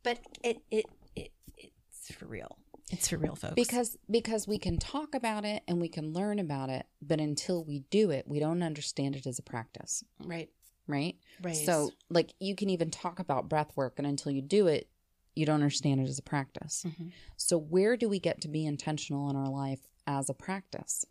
[0.02, 0.84] but it, it
[1.16, 2.58] it it's for real.
[2.90, 3.54] It's for real folks.
[3.54, 7.64] Because because we can talk about it and we can learn about it, but until
[7.64, 10.50] we do it, we don't understand it as a practice, right
[10.86, 11.16] right?
[11.42, 14.88] right So, like, you can even talk about breath work, and until you do it,
[15.34, 16.84] you don't understand it as a practice.
[16.86, 17.12] Mhm.
[17.36, 21.06] So, where do we get to be intentional in our life as a practice?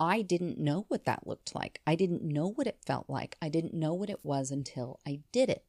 [0.00, 1.80] I didn't know what that looked like.
[1.86, 3.36] I didn't know what it felt like.
[3.40, 5.64] I didn't know what it was until I did it.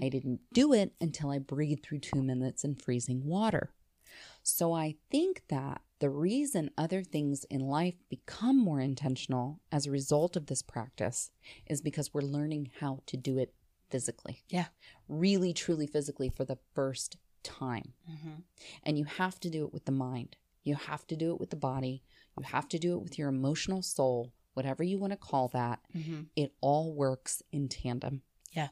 [0.00, 3.72] I didn't do it until I breathed through two minutes in freezing water.
[4.42, 9.90] So, I think that the reason other things in life become more intentional as a
[9.92, 11.30] result of this practice
[11.68, 13.54] is because we're learning how to do it
[13.88, 14.42] physically.
[14.48, 14.66] Yeah.
[15.06, 17.94] Really, truly physically for the first time.
[18.10, 18.42] Mhm.
[18.82, 20.36] And you have to do it with the mind.
[20.64, 22.02] You have to do it with the body.
[22.36, 25.84] You have to do it with your emotional soul, whatever you want to call that.
[25.94, 26.30] Mhm.
[26.34, 28.22] It all works in tandem.
[28.50, 28.70] Yeah.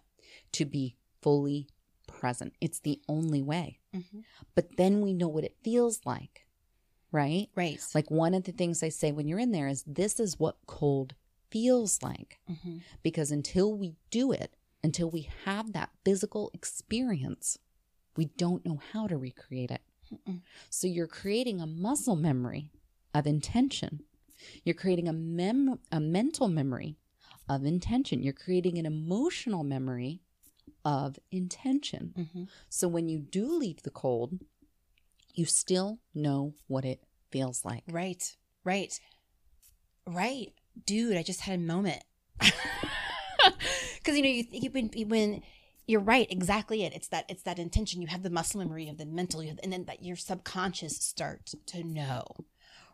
[0.51, 1.69] To be fully
[2.09, 2.55] present.
[2.61, 3.79] It's the only way.
[3.95, 4.25] Mhm.
[4.57, 6.49] But then we know what it feels like,
[7.13, 7.49] right?
[7.55, 10.39] right Like one of the things I say when you're in there is this is
[10.39, 11.15] what cold
[11.51, 12.39] feels like.
[12.49, 12.83] Mhm.
[13.03, 17.59] Because until we do it, until we have that physical experience,
[18.17, 19.83] we don't know how to recreate it.
[20.13, 20.41] Mm-mm.
[20.71, 22.71] So you're creating a muscle memory
[23.15, 24.01] of intention.
[24.65, 26.97] You're creating a mem- a mental memory
[27.49, 28.23] of intention.
[28.23, 30.23] You're creating an emotional memory
[30.85, 32.15] of intention.
[32.17, 32.49] Mhm.
[32.69, 34.39] So when you do leave the cold,
[35.35, 37.01] you still know what it
[37.31, 37.83] feels like.
[37.89, 38.99] Right, right,
[40.07, 40.53] right,
[40.87, 41.17] dude.
[41.17, 42.03] I just had a moment
[42.39, 45.43] because you know you, you when when
[45.87, 46.95] you're right, exactly it.
[46.95, 48.01] It's that it's that intention.
[48.01, 51.55] You have the muscle memory of the mental, have, and then that your subconscious starts
[51.67, 52.25] to know,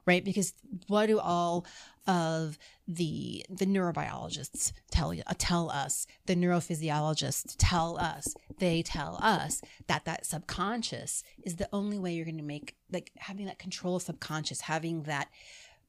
[0.07, 0.24] right?
[0.24, 0.54] Because
[0.86, 1.66] what do all
[2.07, 6.07] of the the neurobiologists tell you tell us?
[6.26, 8.34] The neurophysiologists tell us.
[8.59, 13.11] They tell us that that subconscious is the only way you're going to make like
[13.18, 15.28] having that control of subconscious, having that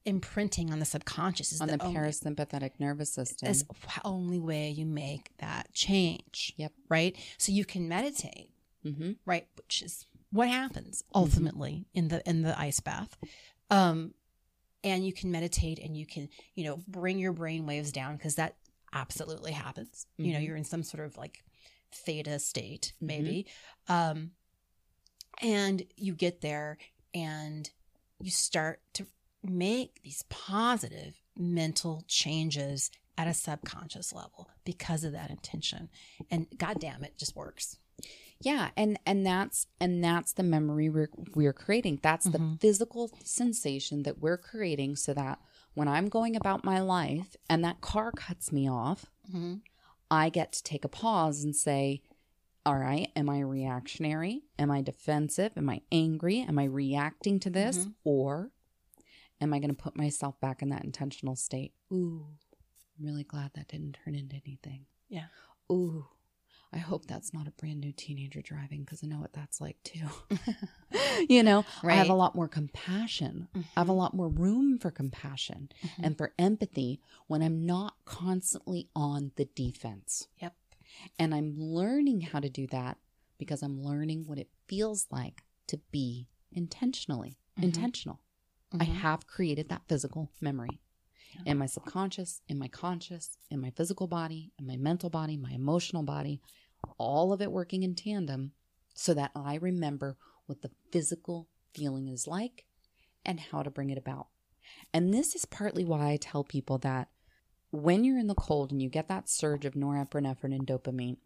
[0.04, 3.48] imprinting on the subconscious is On the, only, parasympathetic nervous system.
[3.48, 6.54] is the only way you make that change.
[6.56, 6.72] Yep.
[6.88, 7.16] Right.
[7.36, 8.50] So you can meditate,
[8.82, 13.16] hmm right, which is what happens ultimately in the in the ice bath.
[13.70, 14.14] Um,
[14.84, 18.36] and you can meditate and you can you know bring your brain waves down because
[18.36, 18.56] that
[18.92, 20.06] absolutely happens.
[20.16, 20.44] You know, Mhm.
[20.46, 21.44] you're in some sort of like
[21.92, 23.06] theta state Mhm.
[23.06, 23.46] maybe,
[23.88, 24.32] um,
[25.40, 26.78] and you get there
[27.14, 27.70] and
[28.20, 29.06] you start to
[29.42, 35.88] make these positive mental changes at a subconscious level because of that intention
[36.30, 37.78] and god damn it just works
[38.40, 41.98] Yeah, and and that's and that's the memory we're we're creating.
[42.02, 42.60] That's the Mhm.
[42.60, 45.40] physical sensation that we're creating, so that
[45.74, 49.56] when I'm going about my life and that car cuts me off, mm-hmm.
[50.10, 52.02] I get to take a pause and say,
[52.64, 54.44] "All right, am I reactionary?
[54.58, 55.52] Am I defensive?
[55.56, 56.40] Am I angry?
[56.40, 57.94] Am I reacting to this, Mhm.
[58.04, 58.52] or
[59.40, 61.74] am I going to put myself back in that intentional state?
[61.92, 62.26] Ooh,
[62.98, 64.86] I'm really glad that didn't turn into anything.
[65.08, 65.26] Yeah.
[65.70, 66.06] Ooh,
[66.72, 69.82] I hope that's not a brand new teenager driving because I know what that's like
[69.84, 70.06] too.
[71.28, 73.48] you know, I have a lot more compassion.
[73.54, 76.04] I have a lot more room for compassion Mhm.
[76.04, 80.28] and for empathy when I'm not constantly on the defense.
[80.40, 80.54] Yep.
[81.18, 82.98] And I'm learning how to do that
[83.38, 87.62] because I'm learning what it feels like to be intentionally Mhm.
[87.64, 88.20] intentional.
[88.72, 88.94] I Mhm.
[88.96, 90.80] have created that physical memory.
[91.44, 95.52] In my subconscious, in my conscious, in my physical body, in my mental body, my
[95.52, 96.40] emotional body,
[96.96, 98.52] all of it working in tandem
[98.94, 100.16] so that I remember
[100.46, 102.64] what the physical feeling is like
[103.24, 104.28] and how to bring it about.
[104.92, 107.08] And this is partly why I tell people that
[107.70, 111.18] when you're in the cold and you get that surge of norepinephrine and dopamine,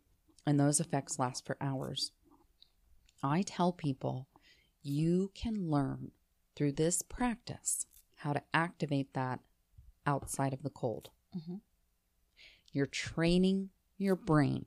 [0.44, 2.10] and those effects last for hours,
[3.22, 4.26] I tell people
[4.82, 6.10] you can learn
[6.56, 7.86] through this practice
[8.16, 9.40] how to activate that
[10.06, 11.10] outside of the cold.
[11.36, 11.60] Mhm.
[12.72, 14.66] You're training your brain.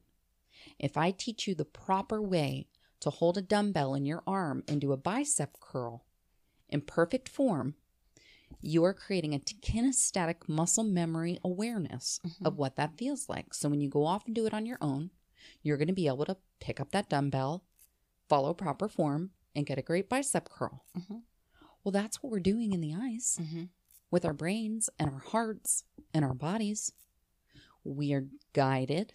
[0.80, 2.68] If I teach you the proper way
[3.02, 6.06] to hold a dumbbell in your arm and do a bicep curl
[6.70, 7.76] in perfect form,
[8.62, 13.54] you are creating a kinesthetic muscle memory awareness of what that feels like.
[13.54, 15.12] So when you go off and do it on your own,
[15.62, 17.64] you're going to be able to pick up that dumbbell,
[18.28, 20.86] follow proper form, and get a great bicep curl.
[20.98, 21.24] Mhm.
[21.84, 23.66] Well, that's what we're doing in the ice Mm-hmm.
[24.12, 25.84] With our brains and our hearts
[26.14, 26.92] and our bodies.
[27.84, 29.14] We are guided.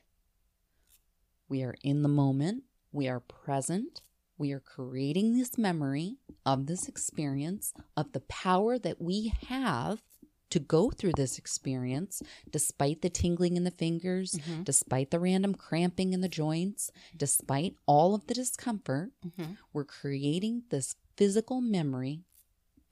[1.48, 2.64] We are in the moment.
[2.92, 4.02] We are present.
[4.38, 6.16] We are creating this memory
[6.46, 10.02] of this experience, of the power that we have
[10.50, 14.64] to go through this experience, despite the tingling in the fingers, Mhm.
[14.64, 19.12] despite the random cramping in the joints, despite all of the discomfort.
[19.22, 19.58] Mhm.
[19.72, 22.24] We're creating this physical memory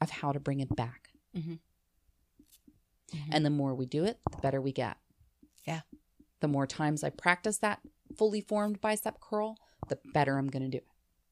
[0.01, 1.14] of how to bring it back.
[3.12, 3.28] Mhm.
[3.30, 4.96] And the more we do it, the better we get.
[5.66, 5.80] Yeah.
[6.40, 7.80] The more times I practice that
[8.16, 9.56] fully formed bicep curl,
[9.88, 10.86] the better I'm going to do it.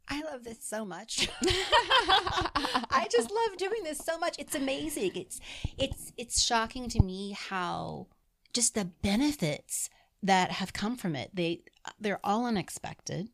[0.09, 1.29] I love this so much.
[1.43, 4.37] I just love doing this so much.
[4.39, 5.13] It's amazing.
[5.17, 5.41] It's
[5.79, 8.07] it's it's shocking to me how
[8.53, 9.91] just the benefits
[10.23, 11.31] that have come from it.
[11.35, 11.63] They
[12.01, 13.31] they're all unexpected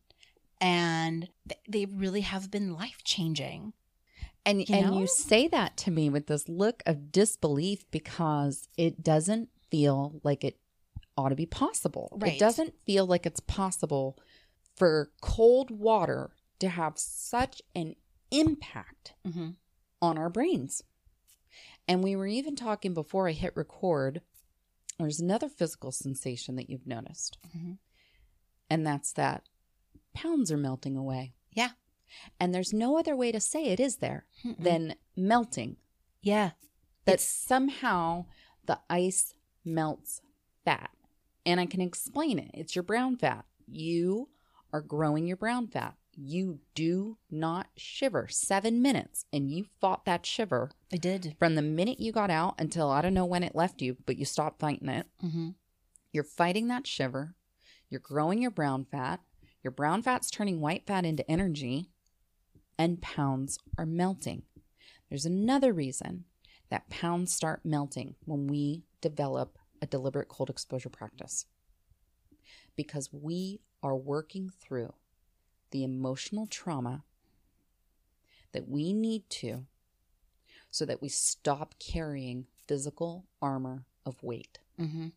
[0.61, 1.28] and
[1.68, 3.72] they really have been life-changing.
[4.45, 4.99] And You and know?
[5.01, 10.43] you say that to me with this look of disbelief because it doesn't feel like
[10.45, 10.59] it
[11.16, 12.16] ought to be possible.
[12.20, 12.32] Right.
[12.34, 14.18] It doesn't feel like it's possible
[14.76, 17.95] for cold water to have such an
[18.30, 19.51] impact Mm-hmm.
[20.01, 20.82] on our brains.
[21.86, 24.22] And we were even talking before I hit record.
[24.99, 27.78] There's another physical sensation that you've noticed, Mhm.
[28.70, 29.49] and that's that
[30.14, 31.34] pounds are melting away.
[31.53, 31.70] Yeah.
[32.40, 34.26] And there's no other way to say it, is there,
[34.58, 35.76] than melting.
[36.22, 36.52] yeah.
[37.04, 38.26] That It's- somehow
[38.64, 39.34] the ice
[39.64, 40.20] melts
[40.64, 40.90] fat.
[41.44, 42.50] And I can explain it.
[42.54, 43.44] It's your brown fat.
[43.66, 44.28] You
[44.72, 45.96] are growing your brown fat.
[46.14, 51.34] You do not shiver seven minutes, and you fought that shiver I did.
[51.38, 54.16] from the minute you got out until I don't know when it left you, but
[54.18, 55.06] you stopped fighting it.
[55.24, 55.50] Mm-hmm.
[56.12, 57.34] You're fighting that shiver.
[57.88, 59.20] You're growing your brown fat.
[59.64, 61.88] Your brown fat's turning white fat into energy,
[62.83, 64.43] and pounds are melting.
[65.09, 66.24] There's another reason
[66.68, 71.47] that pounds start melting when we develop a deliberate cold exposure practice
[72.74, 74.95] because we are working through
[75.70, 77.05] the emotional trauma
[78.51, 79.64] that we need to
[80.72, 84.59] so that we stop carrying physical armor of weight.
[84.80, 85.09] Mm-hmm.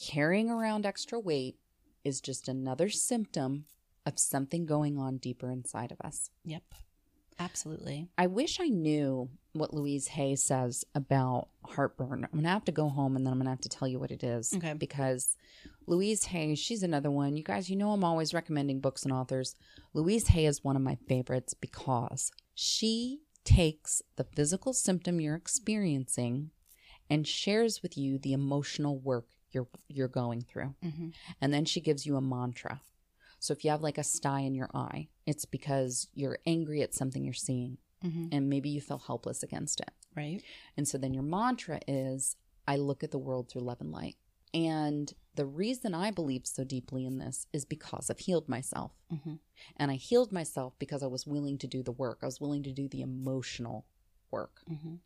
[0.00, 1.58] Carrying around extra weight
[2.02, 3.66] is just another symptom
[4.06, 6.30] of something going on deeper inside of us.
[6.44, 6.62] Yep.
[7.38, 8.08] Absolutely.
[8.16, 12.24] I wish I knew what Louise Hay says about heartburn.
[12.24, 13.88] I'm going to have to go home and then I'm going to have to tell
[13.88, 14.52] you what it is.
[14.54, 14.74] Okay.
[14.74, 15.36] Because
[15.86, 17.36] Louise Hay, she's another one.
[17.36, 19.56] You guys, you know, I'm always recommending books and authors.
[19.92, 26.50] Louise Hay is one of my favorites because she takes the physical symptom you're experiencing
[27.10, 30.74] and shares with you the emotional work you're you're going through.
[30.84, 31.08] Mm-hmm.
[31.40, 32.80] And then she gives you a mantra.
[33.44, 36.94] So if you have like a sty in your eye, it's because you're angry at
[36.94, 38.26] something you're seeing Mm-hmm.
[38.32, 39.90] and maybe you feel helpless against it.
[40.14, 40.42] Right.
[40.76, 42.36] And so then your mantra is
[42.68, 44.16] I look at the world through love and light.
[44.52, 48.92] And the reason I believe so deeply in this is because I've healed myself.
[49.10, 49.36] Mm-hmm.
[49.78, 52.18] And I healed myself because I was willing to do the work.
[52.22, 53.86] I was willing to do the emotional
[54.30, 54.60] work.
[54.70, 54.96] Mm-hmm.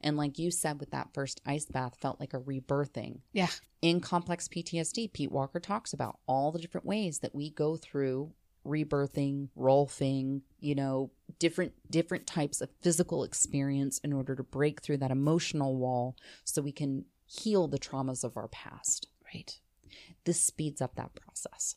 [0.00, 3.20] And like you said with that first ice bath felt like a rebirthing.
[3.32, 3.48] Yeah.
[3.80, 8.32] In complex PTSD, Pete Walker talks about all the different ways that we go through
[8.66, 14.98] rebirthing, rolfing, you know, different different types of physical experience in order to break through
[14.98, 19.08] that emotional wall so we can heal the traumas of our past.
[19.34, 19.58] Right.
[20.24, 21.76] This speeds up that process.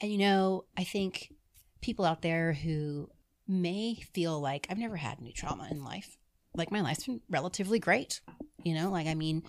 [0.00, 1.32] And you know, I think
[1.80, 3.10] people out there who
[3.46, 6.16] may feel like I've never had any trauma in life.
[6.54, 8.20] Like my life's been relatively great.
[8.62, 9.42] You know, like I mean,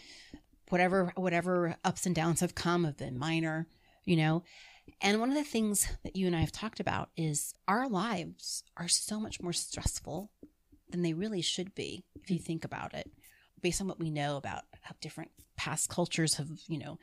[0.70, 3.68] whatever whatever ups and downs have come have been minor,
[4.06, 4.44] you know.
[5.02, 8.64] And one of the things that you and I have talked about is our lives
[8.78, 10.32] are so much more stressful
[10.90, 13.12] than they really should be if you think about it
[13.62, 17.00] based on what we know about how different past cultures have you know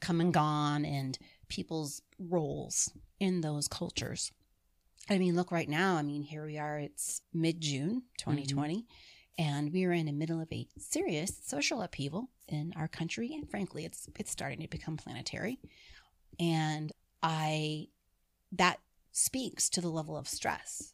[0.00, 2.90] come and gone and people's roles
[3.20, 4.32] in those cultures
[5.10, 8.30] i mean look right now i mean here we are it's mid-june mm-hmm.
[8.30, 8.86] 2020
[9.38, 13.50] and we are in the middle of a serious social upheaval in our country and
[13.50, 15.58] frankly it's it's starting to become planetary.
[16.38, 17.88] And i
[18.52, 18.78] that
[19.12, 20.92] speaks to the level of stress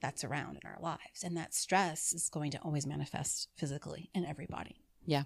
[0.00, 4.24] that's around in our lives and that stress is going to always manifest physically in
[4.24, 4.76] everybody.
[5.06, 5.24] Yeah.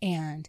[0.00, 0.48] and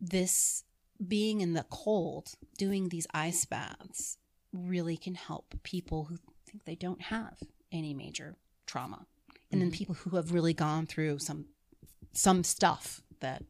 [0.00, 0.64] this
[1.06, 4.18] being in the cold doing these ice baths
[4.52, 7.38] really can help people who think they don't have
[7.70, 8.36] any major
[8.66, 9.06] trauma
[9.50, 9.74] and then Mhm.
[9.74, 11.46] people who have really gone through some
[12.12, 13.44] some stuff that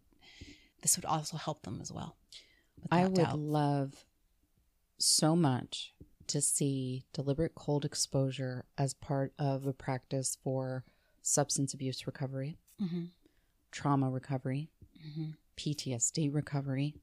[0.82, 2.16] this would also help them as well
[2.90, 3.38] I would doubt.
[3.38, 4.04] love
[4.98, 5.94] so much
[6.26, 10.84] to see deliberate cold exposure as part of a practice for
[11.22, 13.10] substance abuse recovery, Mhm,
[13.70, 14.70] trauma recovery,
[15.06, 15.36] mhm.
[15.56, 16.94] PTSD recovery.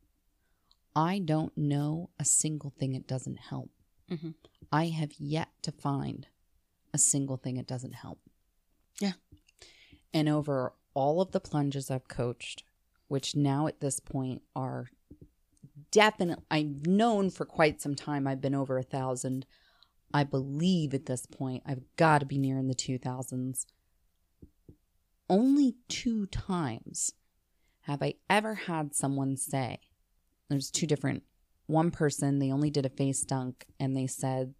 [0.95, 3.71] I don't know a single thing it doesn't help.
[4.09, 4.35] Mhm.
[4.71, 6.27] I have yet to find
[6.93, 8.19] a single thing it doesn't help.
[8.99, 9.13] Yeah.
[10.13, 12.63] And over all of the plunges I've coached,
[13.07, 14.87] which now at this point are
[15.91, 19.45] definitely, I've known for quite some time, I've been over a thousand.
[20.13, 23.65] I believe at this point, I've got to be near in the 2000s.
[25.29, 27.11] Only two times
[27.81, 29.79] have I ever had someone say,
[30.49, 31.23] there's two different,
[31.67, 34.53] one person, they only did a face dunk and they said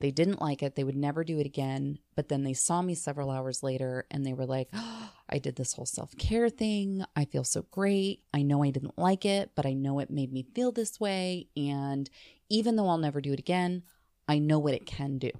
[0.00, 0.74] they didn't like it.
[0.76, 1.98] They would never do it again.
[2.14, 5.56] But then they saw me several hours later and they were like, oh, I did
[5.56, 7.04] this whole self care thing.
[7.16, 8.22] I feel so great.
[8.32, 11.48] I know I didn't like it, but I know it made me feel this way.
[11.56, 12.08] And
[12.48, 13.82] even though I'll never do it again,
[14.26, 15.30] I know what it can do.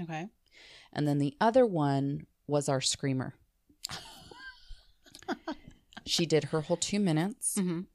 [0.00, 0.28] okay
[0.92, 3.34] And then the other one was our screamer.
[6.04, 7.56] she did her whole two minutes.
[7.58, 7.86] Mhm.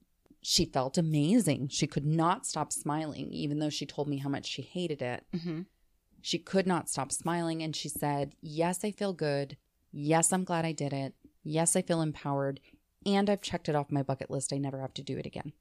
[0.42, 1.68] She felt amazing.
[1.70, 5.26] She could not stop smiling, even though she told me how much she hated it.
[5.34, 5.66] Mhm.
[6.28, 7.64] She could not stop smiling.
[7.64, 9.56] And she said, Yes, I feel good.
[9.94, 11.14] Yes, I'm glad I did it.
[11.42, 12.60] Yes, I feel empowered.
[13.06, 14.52] And I've checked it off my bucket list.
[14.52, 15.54] I never have to do it again.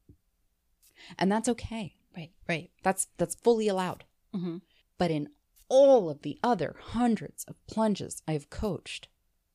[1.21, 1.95] And that's okay.
[2.17, 4.07] right right That's that's fully allowed.
[4.35, 4.62] Mhm.
[4.99, 5.29] But in
[5.69, 9.07] all of the other hundreds of plunges I've coached,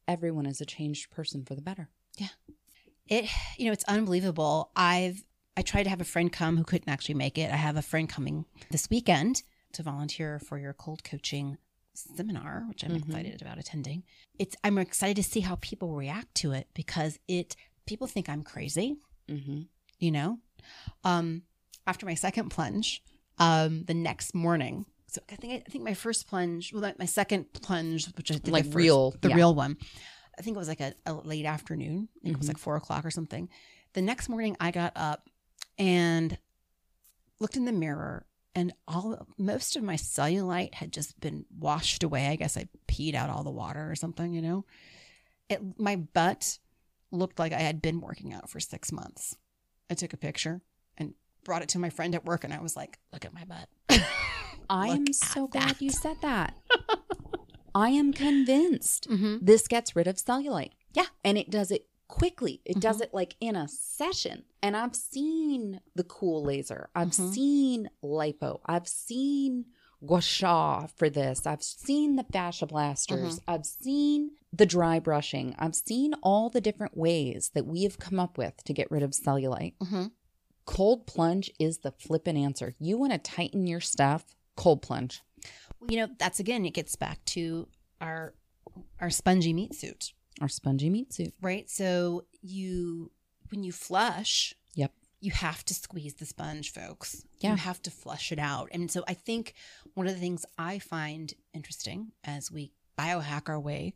[0.08, 1.90] everyone is a changed person for the better.
[2.16, 2.30] Yeah.
[3.08, 3.26] It
[3.58, 5.26] you know it's unbelievable i've
[5.58, 7.82] i tried to have a friend come who couldn't actually make it i have a
[7.82, 9.44] friend coming this weekend
[9.74, 11.58] to volunteer for your cold coaching
[11.94, 13.06] seminar which i'm Mhm.
[13.08, 14.04] excited about attending
[14.40, 17.56] it's i'm excited to see how people react to it because it
[17.86, 18.98] people think i'm crazy
[19.30, 19.62] Mm-hmm.
[20.00, 20.40] you know
[21.04, 21.44] um
[21.88, 23.04] after my second plunge
[23.40, 27.52] um the next morning so i think i think my first plunge well my second
[27.54, 29.36] plunge which i did Like the first, real, the yeah.
[29.36, 29.78] real one
[30.38, 32.52] i think it was like a, a late afternoon i think it was Mhm.
[32.52, 33.50] like four o'clock or something
[33.94, 35.30] the next morning i got up
[35.78, 36.38] and
[37.40, 42.28] looked in the mirror and all most of my cellulite had just been washed away
[42.28, 44.66] i guess i peed out all the water or something you know
[45.50, 46.60] it my butt
[47.12, 49.36] looked like i had been working out for six months
[49.90, 50.62] i took a picture
[50.98, 53.44] and brought it to my friend at work and i was like look at my
[53.46, 53.68] butt
[54.72, 56.56] I'm so at glad you said that.
[57.76, 59.38] I am convinced mm-hmm.
[59.42, 60.72] this gets rid of cellulite.
[60.94, 61.06] Yeah.
[61.24, 62.62] And it does it quickly.
[62.66, 63.04] It does Mhm.
[63.06, 64.44] it like in a session.
[64.62, 66.90] And I've seen the cool laser.
[66.94, 67.34] I've Mhm.
[67.34, 68.60] seen lipo.
[68.66, 69.66] I've seen
[70.06, 71.46] gua sha for this.
[71.48, 73.36] I've seen the fascia blasters.
[73.40, 73.50] Mm-hmm.
[73.50, 75.56] I've seen the dry brushing.
[75.58, 79.04] I've seen all the different ways that we have come up with to get rid
[79.04, 79.78] of cellulite.
[79.78, 80.08] Mm-hmm.
[80.66, 82.76] Cold plunge is the flippin' answer.
[82.80, 84.26] You want to tighten your stuff?
[84.56, 85.22] Cold plunge.
[85.90, 87.68] you know that's again it gets back to
[88.00, 88.36] our
[89.00, 91.34] our spongy meat suit Our spongy meat suit.
[91.42, 93.12] right so you
[93.50, 94.92] when you flush Yep.
[95.20, 97.52] you have to squeeze the sponge folks Yeah.
[97.52, 99.54] you have to flush it out and so i think
[99.94, 103.94] one of the things i find interesting as we biohack our way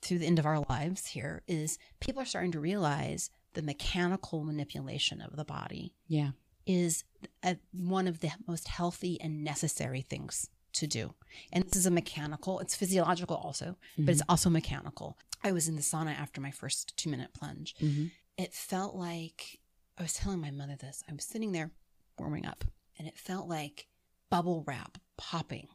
[0.00, 4.44] through the end of our lives here is people are starting to realize the mechanical
[4.44, 6.30] manipulation of the body Yeah.
[6.66, 7.02] is
[7.42, 11.14] a, one of the most healthy and necessary things to do.
[11.52, 14.30] And this is a mechanical, it's physiological also, but it's mm-hmm.
[14.30, 15.18] also mechanical.
[15.42, 17.74] I was in the sauna after my first two minute plunge.
[17.76, 18.10] Mhm.
[18.36, 19.60] It felt like
[19.96, 21.02] I was telling my mother this.
[21.08, 21.72] I was sitting there
[22.18, 22.64] warming up,
[22.98, 23.88] and it felt like
[24.30, 25.68] bubble wrap popping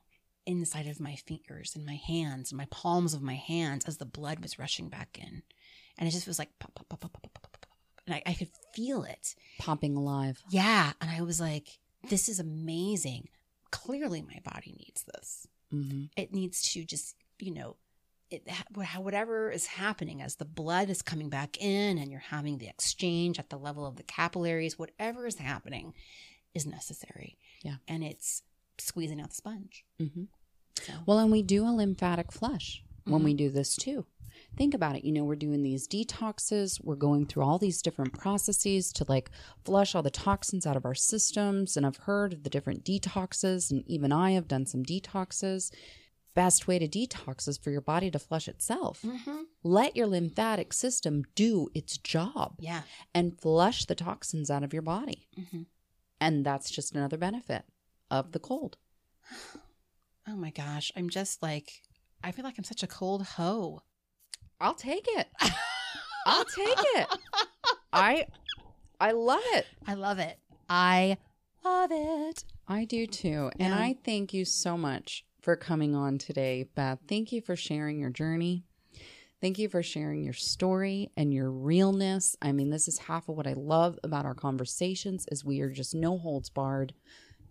[0.45, 4.05] inside of my fingers and my hands and my palms of my hands as the
[4.05, 5.43] blood was rushing back in.
[5.97, 7.67] And it just was like pop, pop, pop, pop, pop, pop, pop, pop.
[8.05, 9.35] And I, I could feel it.
[9.59, 10.43] popping alive.
[10.49, 10.91] Yeah.
[10.99, 13.29] And I was like, this is amazing.
[13.71, 15.47] Clearly, my body needs this.
[15.73, 16.05] Mm-hmm.
[16.17, 17.77] It needs to just, you know,
[18.33, 18.47] it,
[18.97, 23.39] whatever is happening as the blood is coming back in and you're having the exchange
[23.39, 25.93] at the level of the capillaries, whatever is happening
[26.53, 27.37] is necessary.
[27.63, 27.75] Yeah.
[27.87, 28.43] And it's
[28.77, 29.85] squeezing out the sponge.
[30.01, 30.23] Mm-hmm.
[30.81, 33.25] So, Well, and we do a lymphatic flush when Mhm.
[33.25, 34.05] we do this too.
[34.57, 35.03] Think about it.
[35.03, 39.29] You know, we're doing these detoxes, we're going through all these different processes to like
[39.63, 41.77] flush all the toxins out of our systems.
[41.77, 45.71] And I've heard of the different detoxes, and even I have done some detoxes.
[46.35, 49.03] Best way to detox is for your body to flush itself.
[49.03, 49.43] Mhm.
[49.63, 52.83] Let your lymphatic system do its job yeah.
[53.13, 55.27] and flush the toxins out of your body.
[55.37, 55.67] Mhm.
[56.19, 57.65] And that's just another benefit
[58.09, 58.77] of the cold.
[60.25, 60.89] Oh my gosh.
[60.95, 61.81] I'm just like,
[62.23, 63.81] I feel like I'm such a cold hoe.
[64.61, 65.27] I'll take it.
[66.25, 67.07] I'll take it.
[67.91, 68.27] I
[69.01, 69.65] I love it.
[69.85, 70.39] I love it.
[70.69, 71.17] I
[71.65, 72.45] love it.
[72.65, 73.51] I do too.
[73.59, 76.99] And I thank you so much for coming on today, Beth.
[77.07, 78.63] Thank you for sharing your journey.
[79.41, 82.37] Thank you for sharing your story and your realness.
[82.41, 85.69] I mean, this is half of what I love about our conversations is we are
[85.69, 86.93] just no holds barred,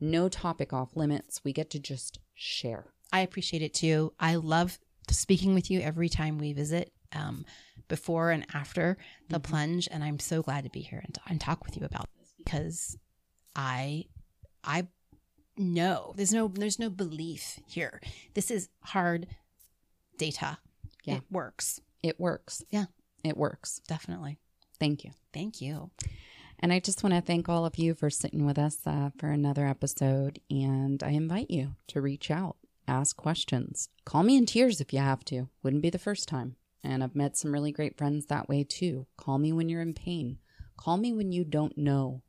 [0.00, 1.42] no topic off limits.
[1.44, 2.86] We get to just share.
[3.12, 4.14] I appreciate it too.
[4.18, 4.78] I love
[5.10, 7.44] speaking with you every time we visit, um,
[7.88, 8.96] before and after
[9.28, 9.42] the Mhm.
[9.42, 12.32] plunge, and I'm so glad to be here and, and talk with you about this
[12.38, 12.96] because
[13.54, 14.06] I,
[14.64, 14.88] I
[15.56, 18.00] know there's no there's no belief here.
[18.34, 19.26] This is hard
[20.18, 20.58] data.
[21.04, 21.16] Yeah.
[21.16, 22.62] It works It works.
[22.70, 22.86] Yeah.
[23.24, 23.80] It works.
[23.86, 24.38] definitely.
[24.80, 25.12] Thank you.
[25.32, 25.90] Thank you.
[26.58, 29.28] And I just want to thank all of you for sitting with us uh, for
[29.30, 30.40] another episode.
[30.50, 35.00] And I invite you to reach out, ask questions, call me in tears if you
[35.00, 35.48] have to.
[35.62, 36.56] Wouldn't be the first time.
[36.84, 39.06] And I've met some really great friends that way too.
[39.16, 40.38] Call me when you're in pain.
[40.76, 42.22] Call me when you don't know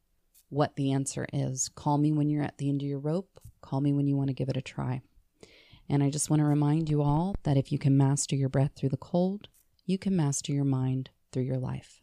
[0.54, 1.70] what the answer is.
[1.76, 3.40] Call me when you're at the end of your rope.
[3.62, 5.02] Call me when you want to give it a try.
[5.90, 8.72] And I just want to remind you all that if you can master your breath
[8.76, 9.48] through the cold,
[9.86, 12.02] you can master your mind through your life.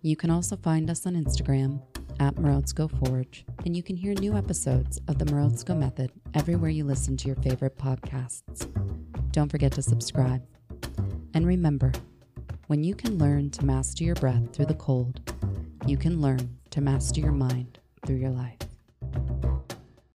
[0.02, 1.82] You can also find us on Instagram
[2.22, 6.86] at Morozko Forge, and you can hear new episodes of the Morozko Method everywhere you
[6.86, 8.66] listen to your favorite podcasts.
[9.32, 10.41] Don't forget to subscribe.
[11.34, 11.91] And remember,
[12.68, 15.20] when you can learn to master your breath through the cold,
[15.86, 18.69] you can learn to master your mind through your life.